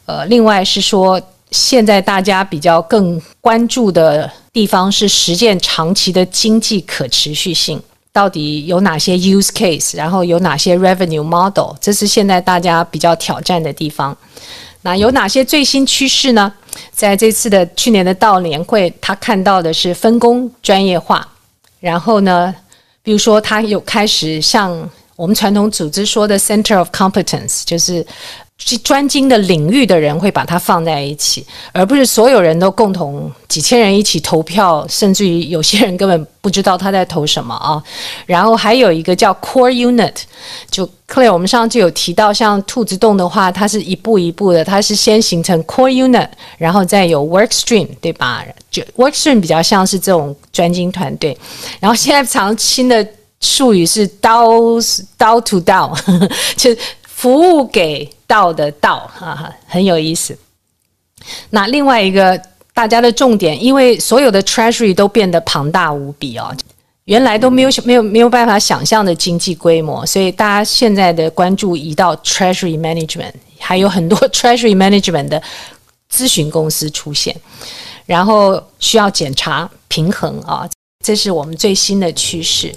[0.05, 1.21] 呃，另外是说。
[1.51, 7.81] 现在大家比较更关注的地方是实践长期的经济可持续性，
[8.11, 14.15] 到底有哪些 use case，然后有哪些 revenue model，这是现在大家比较挑战的地方。
[14.81, 16.51] 那有哪些最新趋势呢？
[16.91, 21.25] 在这次的去年的道年会，他看到的是分工专业化，
[21.79, 22.53] 然后呢，
[23.01, 28.05] 比如说他有开始像我们传统组织说的 center of competence，就是。
[28.83, 37.81] 专精的领域的人会把它放在一起，而不是所有人都共同几千人一起投票，甚至于有些人根本不知道他在投什么啊。
[38.25, 40.15] 然后还有一个叫 Core Unit，
[40.71, 46.27] 就 Claire，我们上次有提到，像兔子洞的话，它是一步一步的，它是先形成 Core Unit，
[46.57, 48.43] 然后再有 Work Stream，对吧？
[48.71, 51.37] 就 Work Stream 比较像是这种专精团队。
[51.79, 53.07] 然后现在常新的
[53.39, 54.81] 术语是 DAO
[55.17, 55.95] DAO to DAO，
[56.57, 56.75] 就
[57.17, 58.07] 服务给。
[58.29, 60.37] 道的道，哈哈，很有意思。
[61.51, 62.37] 那另外一个
[62.73, 66.53] 大家的重点，因为所有的 treasury 都变得庞大无比哦，
[67.05, 75.41] 原来都没有没有没有办法想象的经济规模，所以大家现在的关注移到 treasury management，还有很多 treasury management 的
[76.11, 77.33] 咨询公司出现，
[78.05, 80.69] 然后需要检查平衡啊，
[81.01, 82.75] 这是我们最新的趋势。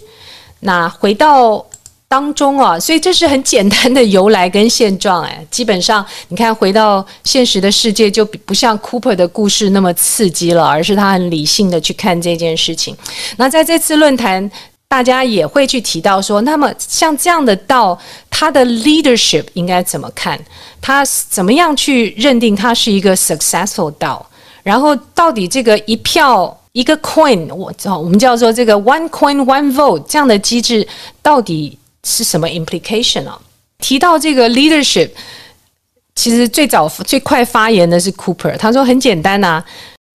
[0.60, 1.66] 那回到。
[2.10, 12.96] 当中啊，所以这是很简单的由来跟现状哎，基本上你看回到现实的世界，就不像 Cooper 的故事那么刺激了，而是他很理性的去看这件事情。
[13.36, 14.50] 那在这次论坛，
[14.88, 17.96] 大家也会去提到说，那么像这样的道，
[18.28, 20.36] 他的 leadership 应该怎么看？
[20.80, 24.28] 他怎么样去认定他是一个 successful 道？
[24.64, 30.84] 然后到底这个一票一个 coin，我我们叫做这个 one coin one vote 这样的机制
[31.22, 31.78] 到底？
[32.04, 33.38] 是什么 implication 啊？
[33.78, 35.10] 提到这个 leadership，
[36.14, 39.64] 其实最早最快发言的是 Cooper，他说很简单呐、啊，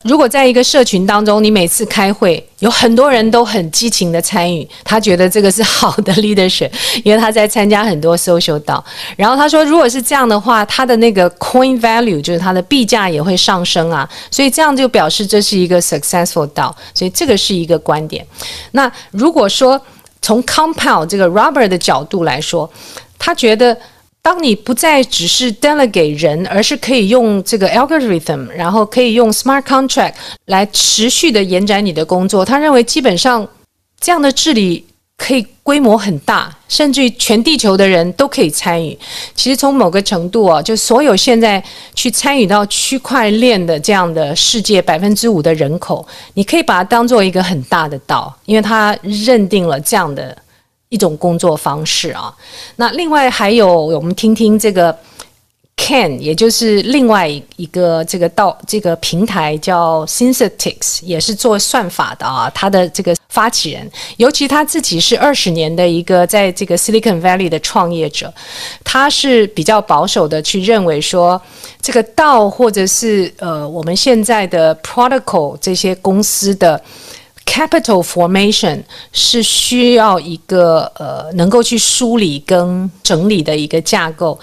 [0.03, 6.69] 如果在一个社群当中，你每次开会有很多人都很激情的参与，他觉得这个是好的 leadership，
[7.03, 8.83] 因为他在参加很多 social 道。
[9.17, 18.23] 然后他说，如果是这样的话，他的那个 coin value 就是他的币价也会上升啊，所以这样就表示这是一个 successful 道，所以这个是一个观点。
[18.73, 19.81] 那如果说，
[20.26, 22.67] 从 compound 这个 rubber 的角度来说，
[23.19, 23.78] 他觉得，
[24.23, 30.15] 当你不再只是 delegate 人，而是可以用这个 algorithm，然后可以用 smart contract
[30.45, 32.43] 来持续的延展你的工作。
[32.43, 33.47] 他认为，基本上
[33.99, 34.84] 这样的治理
[35.18, 38.97] 可以规模很大，甚至于全地球的人都可以参与。
[39.34, 41.63] 其实从某个程度啊，就所有现在
[41.93, 50.38] 去参与到区块链的这样的世界百分之五的人口，你可以把它当做一个很大的道，因为它认定了这样的
[50.89, 52.34] 一种工作方式啊。
[52.76, 54.95] 那另外还有，我们听听这个。
[55.78, 62.49] Ken，也就是另外一个这个道这个平台叫 Synthetics，也是做算法的啊。
[62.55, 68.34] 他的这个发起人，尤其他自己是二十年的一个在这个 Silicon Valley 的创业者，
[68.84, 71.39] 他是比较保守的去认为说，
[71.80, 76.82] 这个道或者是呃我们现在的 Protocol 这些公司的
[77.45, 84.39] Capital Formation 是需要一个呃能够去梳理跟整理的一个架构。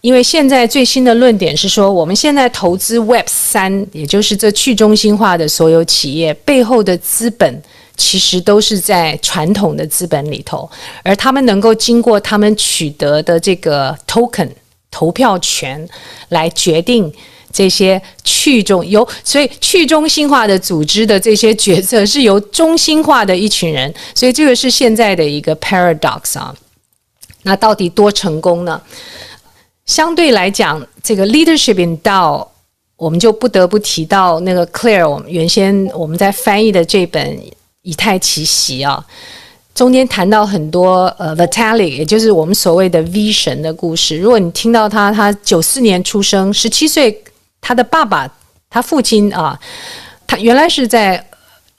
[0.00, 7.62] 因为现在最新的论点是说，我们现在投资 Web 三，也就是这去中心化的所有企业背后的资本，
[7.96, 10.68] 其实都是在传统的资本里头，
[11.02, 14.48] 而他们能够经过他们取得的这个 token
[14.90, 15.86] 投票权
[16.30, 17.12] 来决定
[17.52, 26.54] 这些去中由，所以去中心化的组织的这些决策是由中心化的一群人，所以这个是现在的一个 paradox 啊。
[27.42, 28.80] 那到底多成功呢？
[29.90, 32.46] 相对来讲，这个 leadership in DAO，
[32.94, 35.08] 我们就不得不提到那个 Clare。
[35.08, 37.36] 我们原先我们在翻译的这本
[37.82, 39.04] 《以太奇袭》啊，
[39.74, 44.16] 中间谈到很多呃 Vitalik，也就是我们所谓的 V 神的故事。
[44.16, 47.24] 如果你听到他，他九四年出生，十七岁，
[47.60, 48.32] 他的爸爸，
[48.70, 49.58] 他父亲啊，
[50.24, 51.26] 他原来是在。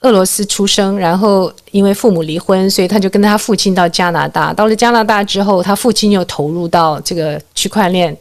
[0.02, 4.52] 俄罗斯出生，然后因为父母离婚，所以他就跟他父亲到加拿大。
[4.52, 8.16] 到了加拿大之后，他父亲又投入到这个区块链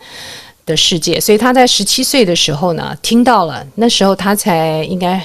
[0.64, 3.66] 的世界，所以他在十七岁的时候呢，听到了。
[3.76, 5.20] 那时候他才应该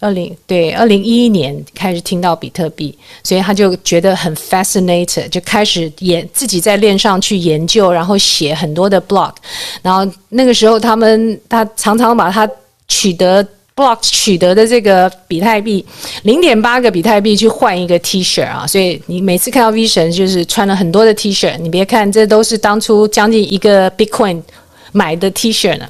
[0.00, 9.32] 二零对二零一一年开始听到比特币，所以他就觉得很 fascinated，就开始研自己在链上去研究，然后写很多的 blog。
[9.80, 12.46] 然后那个时候他们他常常把他
[12.86, 13.42] 取得。
[13.76, 15.84] Block 取得的这个比特币，
[16.22, 24.40] 零点八个比特币去换一个 T 恤啊，所以你每次看到 V 神就是穿了很多的 T 恤，你别看这都是当初将近一个 Bitcoin
[24.92, 25.88] 买的 T 恤呢。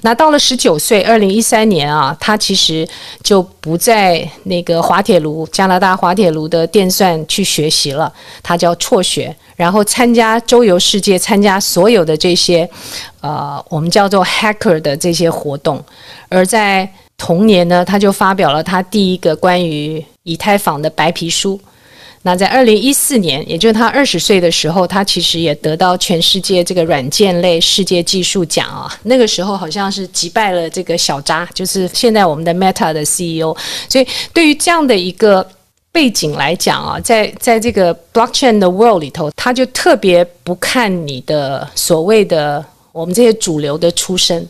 [0.00, 2.88] 那到了十九岁，二零一三年啊，他其实
[3.22, 8.10] 就不在那个滑铁卢加拿大滑铁卢的电算去学习了，
[8.42, 12.66] 他叫辍学，然后参加周游世界，参加所有的这些
[13.20, 15.84] 呃我们叫做 Hacker 的这些活动，
[16.30, 21.60] 而在同年呢，他就发表了他第一个关于以太坊的白皮书。
[22.22, 28.92] 那在二零一四年，也就是他二十岁的时候，他其实也得到全世界这个软件类世界技术奖啊。
[29.04, 33.56] 那个时候好像是击败了这个小扎，就是现在我们的 Meta 的 CEO。
[33.88, 35.46] 所以对于这样的一个
[35.92, 44.46] 背景来讲啊，在在这个 Blockchain 的 World 里头，他就特别不看你的所谓的我们这些主流的出身。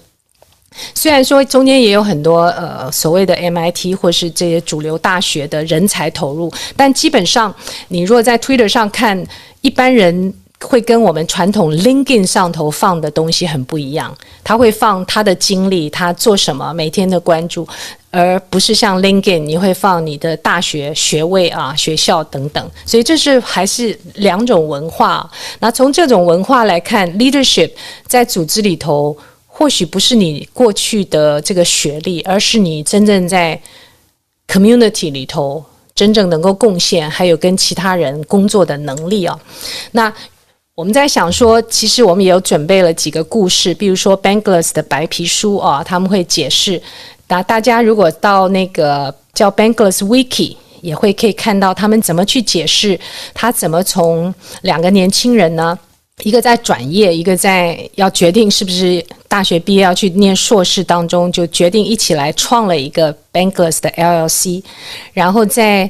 [0.94, 7.52] 虽然说中间也有很多呃所谓的 MIT 或是这些主流大学的人才投入，但基本上
[7.88, 9.26] 你若在 Twitter 上看，
[9.60, 14.16] 一般人会跟我们传统 LinkedIn 上头放的东西很不一样。
[14.44, 17.66] 他会放他的经历，他做什么，每天的关注，
[18.10, 22.70] 而不是像 LinkedIn 你会放你的大学学位啊、学校等等。
[22.84, 25.28] 所以这是还是两种文化。
[25.60, 27.70] 那从这种文化来看，leadership
[28.06, 29.16] 在组织里头。
[29.58, 33.60] 或许不是你过去的这个学历，而是你真正在
[34.46, 35.64] community 里头
[35.96, 39.36] 真正能够贡献，还有跟其他人工作的能力啊。
[39.90, 40.14] 那
[40.76, 46.80] 我们在想说，其实我们也有准备了几个故事，比如说 Bankless 的白皮书啊，他们会解释。
[47.26, 52.96] 那大家如果到那个叫 Bankless Wiki，也会可以看到他们怎么去解释，
[53.34, 54.32] 他怎么从
[54.62, 55.76] 两个年轻人呢？
[56.24, 64.62] 一个在转业，一个在要决定是不是大学毕业要去念硕士当中，就决定一起来创了一个 Bankless 的 LLC。
[65.12, 65.88] 然后在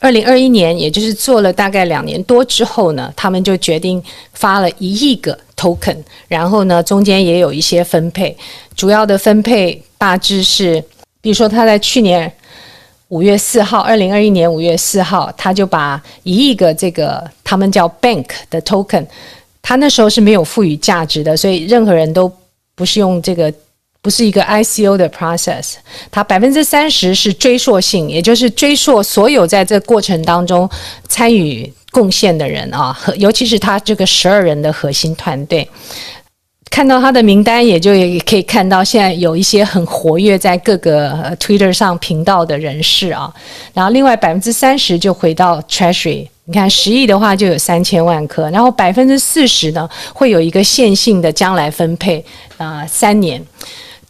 [0.00, 4.02] 二零二一年，也就是做了大概两年多之后呢，他们就决定
[4.32, 5.96] 发了一亿个 token。
[6.28, 8.34] 然后呢，中间也有一些分配，
[8.74, 10.82] 主要的分配大致是，
[11.20, 12.32] 比如说他在去年
[13.08, 19.04] 五月四号，二零二一年五月四号，他就把一亿个这个他们叫 Bank 的 token。
[19.68, 22.32] 他那时候是没有赋予价值的，所以任何人都
[22.74, 23.52] 不是用这个，
[24.00, 25.74] 不是一个 ICO 的 process。
[26.10, 30.66] 它百分之三十是追溯性，也就是追溯所有在这过程当中
[31.06, 35.68] 参与贡献的人啊，尤其是他这个十二人的核心团队。
[36.70, 43.32] 看到他的名单，也就也可以看到现在有一些很活跃在各个 Twitter 上频道的人士啊。
[43.74, 52.24] 然后另外百分之三十就回到 Treasury，你看十亿的话就有三千万颗，然后百分之四十呢会有一个线性的将来分配
[52.56, 53.42] 啊、三年。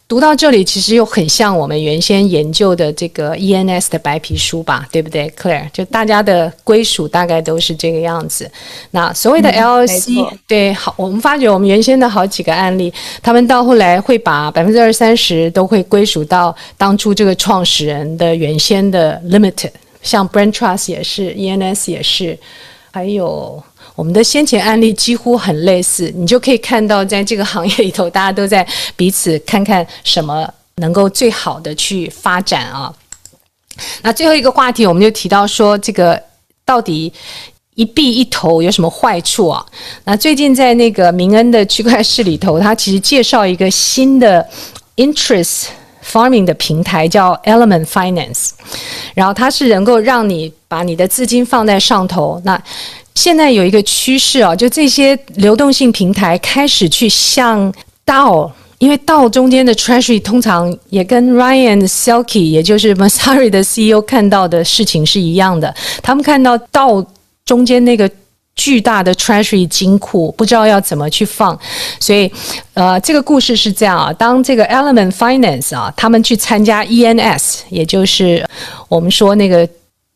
[0.09, 5.71] 读到这里，其实又很像我们原先研究的这个 ENS 的白皮书吧，对不对，Claire？
[5.71, 8.51] 就大家的归属大概都是这个样子。
[8.93, 12.91] 那所谓的 LLC，嗯，对，好，我们发觉我们原先的好几个案例，
[13.23, 22.39] 他们到后来会把百分之二三十都会归属到当初这个创始人的原先的 Limited，像 Brand Trust 也是，ENS 也是，
[22.91, 23.63] 还有。
[23.99, 32.95] 我们的先前案例几乎很类似，你就可以看到，在这个行业里头，大家都在彼此看看什么能够最好的去发展啊。
[34.03, 36.23] 那最后一个话题，我们就提到说，这个
[36.65, 37.13] 到底
[37.75, 39.67] 一币一投有什么坏处啊？
[40.05, 44.49] 那最近在那个明恩的区块市里头，他其实介绍一个新的
[44.95, 45.65] interest
[46.09, 48.51] farming 的平台，叫 Element Finance，
[49.15, 52.63] 然后它是能够让你把你的资金放在上头，那。
[53.19, 58.49] 现在有一个趋势啊，就这些流动性平台开始去向道
[58.79, 65.75] 因为道中间的 Treasury 通常也跟 Ryan Selkey，也就是 Messari 的 CEO 看到的事情是一样的。
[66.01, 67.05] 他们看到道
[67.45, 68.09] 中间那个
[68.55, 71.59] 巨大的 Treasury 金库，不知道要怎么去放，
[71.99, 72.31] 所以
[72.75, 78.49] 呃，这个故事是这样啊，当这个 Element Finance 啊，他们去参加 ENS，也就是
[78.89, 79.69] 我们说那个。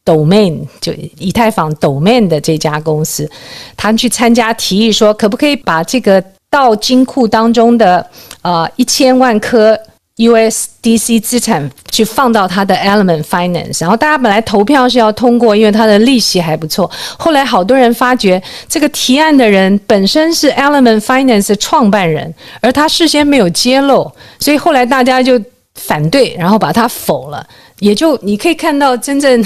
[0.05, 3.31] Domain 就以太坊 Domain 的这家公司，
[3.77, 8.07] 他们去参加，提议说，可不可以把这个到金库当中的
[8.43, 9.79] 呃一千万颗
[10.17, 16.89] USDC 资产去放到他的 Element Finance，然后大家本来投票是要通过，因为它的利息还不错。
[17.19, 25.41] 后来好多人发觉，这个提案的人本身是 Element Finance 的创办人，而他事先没有揭露，所以后来大家就
[25.75, 27.47] 反对，然后把它否了。
[27.79, 29.45] 也就你可以看到，真正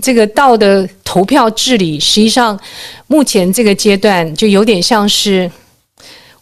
[0.00, 2.58] 这个道的投票治理，实际上
[3.06, 5.50] 目前这个阶段就有点像是。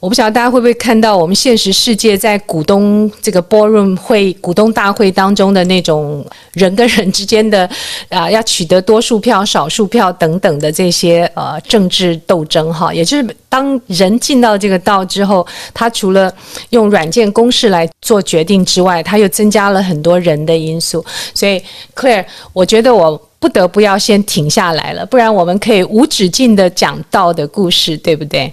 [0.01, 6.25] 我不晓得大家会不会看到我们现实世界在股东这个 boardroom 会股东大会当中的那种
[6.55, 7.69] 人跟人之间的
[8.09, 12.93] 啊、要取得多数票、少数票等等的这些呃政治斗争哈。
[12.95, 16.33] 也就是当人进到这个道之后，他除了
[16.71, 21.05] 用软件公式来做决定之外，他又增加了很多人的因素。
[21.35, 21.63] 所以
[21.95, 22.25] ，Clare，
[22.55, 28.51] 我觉得我不得不要先停下来了，不然我们可以无止境的讲道的故事，对不对？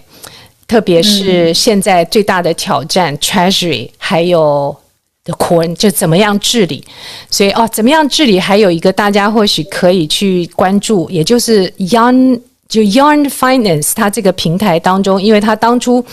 [0.68, 4.76] 特别是现在最大的挑战、嗯、，Treasury 还有
[5.24, 6.84] The Core 就怎么样治理？
[7.30, 8.38] 所以哦，怎么样治理？
[8.38, 16.06] 还有一个大家或许可以去关注，也就是 Yarn 就 Yarn Finance 它这个平台当中，因为它当初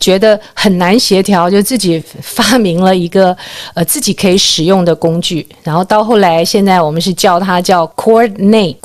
[0.00, 3.36] 觉得很难协调，就自己发明了一个
[3.74, 8.76] 呃自己可以使用的工具，然后到后来现在我们是叫它叫 Coordinate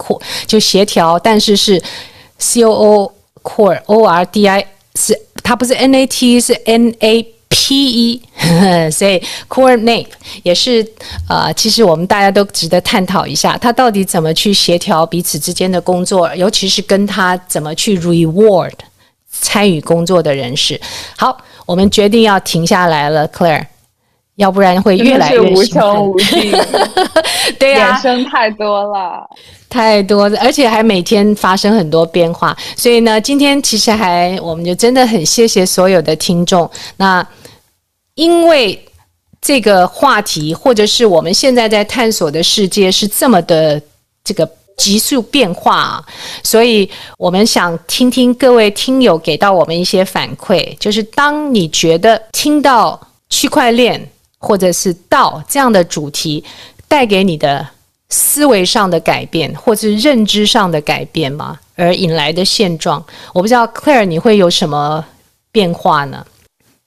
[0.46, 1.82] 就协调，但是是
[2.38, 4.66] C O O Core O R D I。
[5.00, 8.22] 是，它不是 N A T，是 N A P E，
[8.92, 10.08] 所以 Core Name
[10.44, 10.86] 也是
[11.30, 18.74] 呃，其实我们大家都值得探讨一下，它到底怎么去协调彼此之间的工作，尤其是跟他怎么去 reward
[19.30, 20.80] 参与工作的人士。
[21.18, 23.66] 好，我们决定要停下来了，Claire，
[24.36, 26.52] 要不然会越来越无穷无尽，
[27.60, 29.28] 对呀、啊，衍生太多了。
[29.70, 36.70] 太多，而且还每天发生很多变化，所以呢，今天其实还，我们就真的很谢谢所有的听众。
[36.98, 37.28] 那
[38.14, 38.80] 因为
[39.42, 43.82] 这个话题，或者是我们现在在探索的世界是这么的
[44.24, 46.06] 这个急速变化，
[46.44, 54.08] 所以我们想听听各位听友给到我们一些反馈，就是当你觉得听到区块链
[54.44, 56.44] 或者是道这样的主题
[56.88, 57.66] 带给你的。
[58.10, 61.60] 思维上的改变，或是认知上的改变吗？
[61.76, 65.04] 而引来的现状，我不知道 Claire 你会有什么
[65.52, 66.24] 变化呢？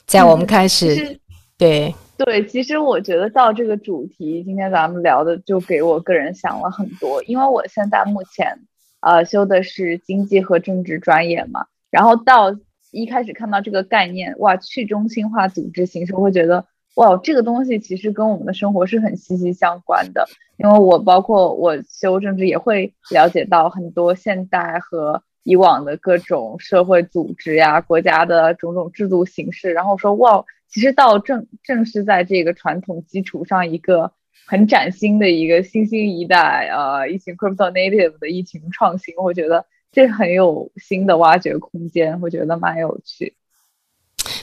[0.06, 1.18] 在我们开始，嗯、
[1.58, 8.60] 对对，其实我觉得到这个主题，今天咱们聊的就给我个人想了很多，因为我现在目前
[9.00, 12.54] 呃修的是经济和政治专业嘛，然后到
[12.92, 16.64] 一开始看到这个概念，哇，去中心化组织形式，我会觉得。
[16.96, 20.26] 哇，这个东西其实跟我们的生活是很息息相关的，
[20.56, 34.12] 因为我包括我修政治也会了解到很多现代和以往的各种社会组织呀、国家的种种制度形式，然后说哇，其实到正正是在这个传统基础上一个
[34.46, 43.36] 很崭新的一个新兴一代，呃，一群 crypto native 的一群创新，我觉得这很有新的挖掘空间，我觉得蛮有趣。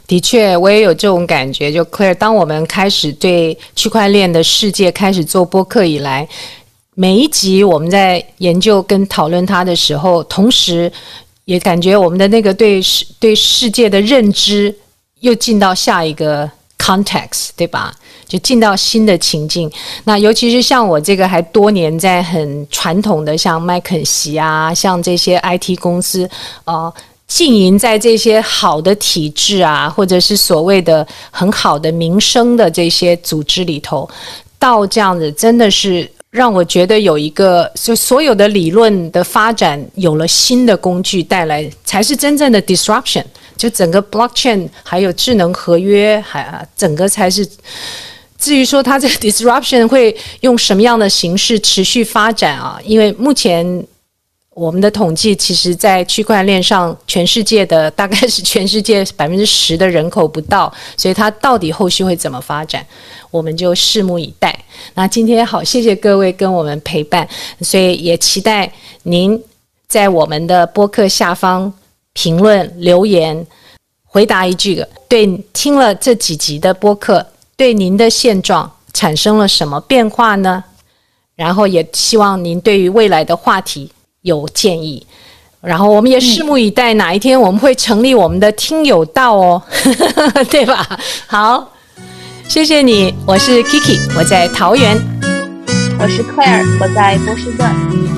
[0.06, 1.72] 的确，我也有这种感觉。
[1.72, 6.28] 就 Clair，当我们开始对区块链的世界开始做播客以来，
[6.94, 10.92] 每一集我们在研究跟讨论它的时候，同时
[11.46, 14.76] 也感觉我们的那个对世对世界的认知
[15.22, 17.96] 又进到下一个 context，对吧？
[18.28, 19.72] 就进到新的情境。
[20.04, 26.30] 那尤其是像我这个还多年在很传统的，像麦肯锡啊，像这些 IT 公司
[26.66, 26.74] 啊。
[26.84, 26.94] 呃
[27.34, 34.08] 经营在这些好的体制啊，或者是所谓的很好的民生的这些组织里头，
[34.60, 43.24] 到这样子真的是让我觉得有一个，就所有的理论的发展有了新的工具带来，才是真正的 disruption。
[43.58, 47.44] 就整个 blockchain 还有智能合约，还整个才是。
[48.38, 52.80] 至于说它这个 disruption 会用什么样的形式持续发展啊？
[52.86, 53.84] 因为目前。
[54.56, 62.86] 我们的统计，其实，在区块链上，全世界的大概是全世界百分之十的人口不到，所以它到底后续会怎么发展，
[63.32, 64.58] 我们就拭目以待。
[64.94, 67.28] 那今天好，谢谢各位跟我们陪伴，
[67.62, 68.72] 所以也期待
[69.04, 69.42] 您
[69.88, 71.74] 在我们的播客下方
[72.14, 73.46] 评论留言，
[74.06, 77.26] 回答一句：对，听了这几集的播客，
[77.58, 80.64] 对您的现状产生了什么变化呢？
[81.36, 83.92] 然后也希望您对于未来的话题。
[84.24, 85.06] 有建议，
[85.62, 89.62] 然后我们也拭目以待，哪一天我们会成立我们的听友道哦，
[90.50, 90.86] 对吧？
[91.28, 91.72] 好，
[92.50, 94.98] 谢谢你，我是 Kiki，我在桃园，
[96.00, 97.70] 我是 Claire，我在波士顿。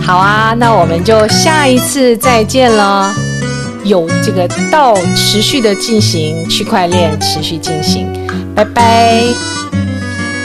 [0.02, 3.14] 好啊，那我们就下一次再见了。
[3.84, 8.08] 有这个道持续的进行，区块链持续进行，
[8.56, 9.22] 拜拜，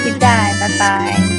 [0.05, 1.30] 期待，拜拜。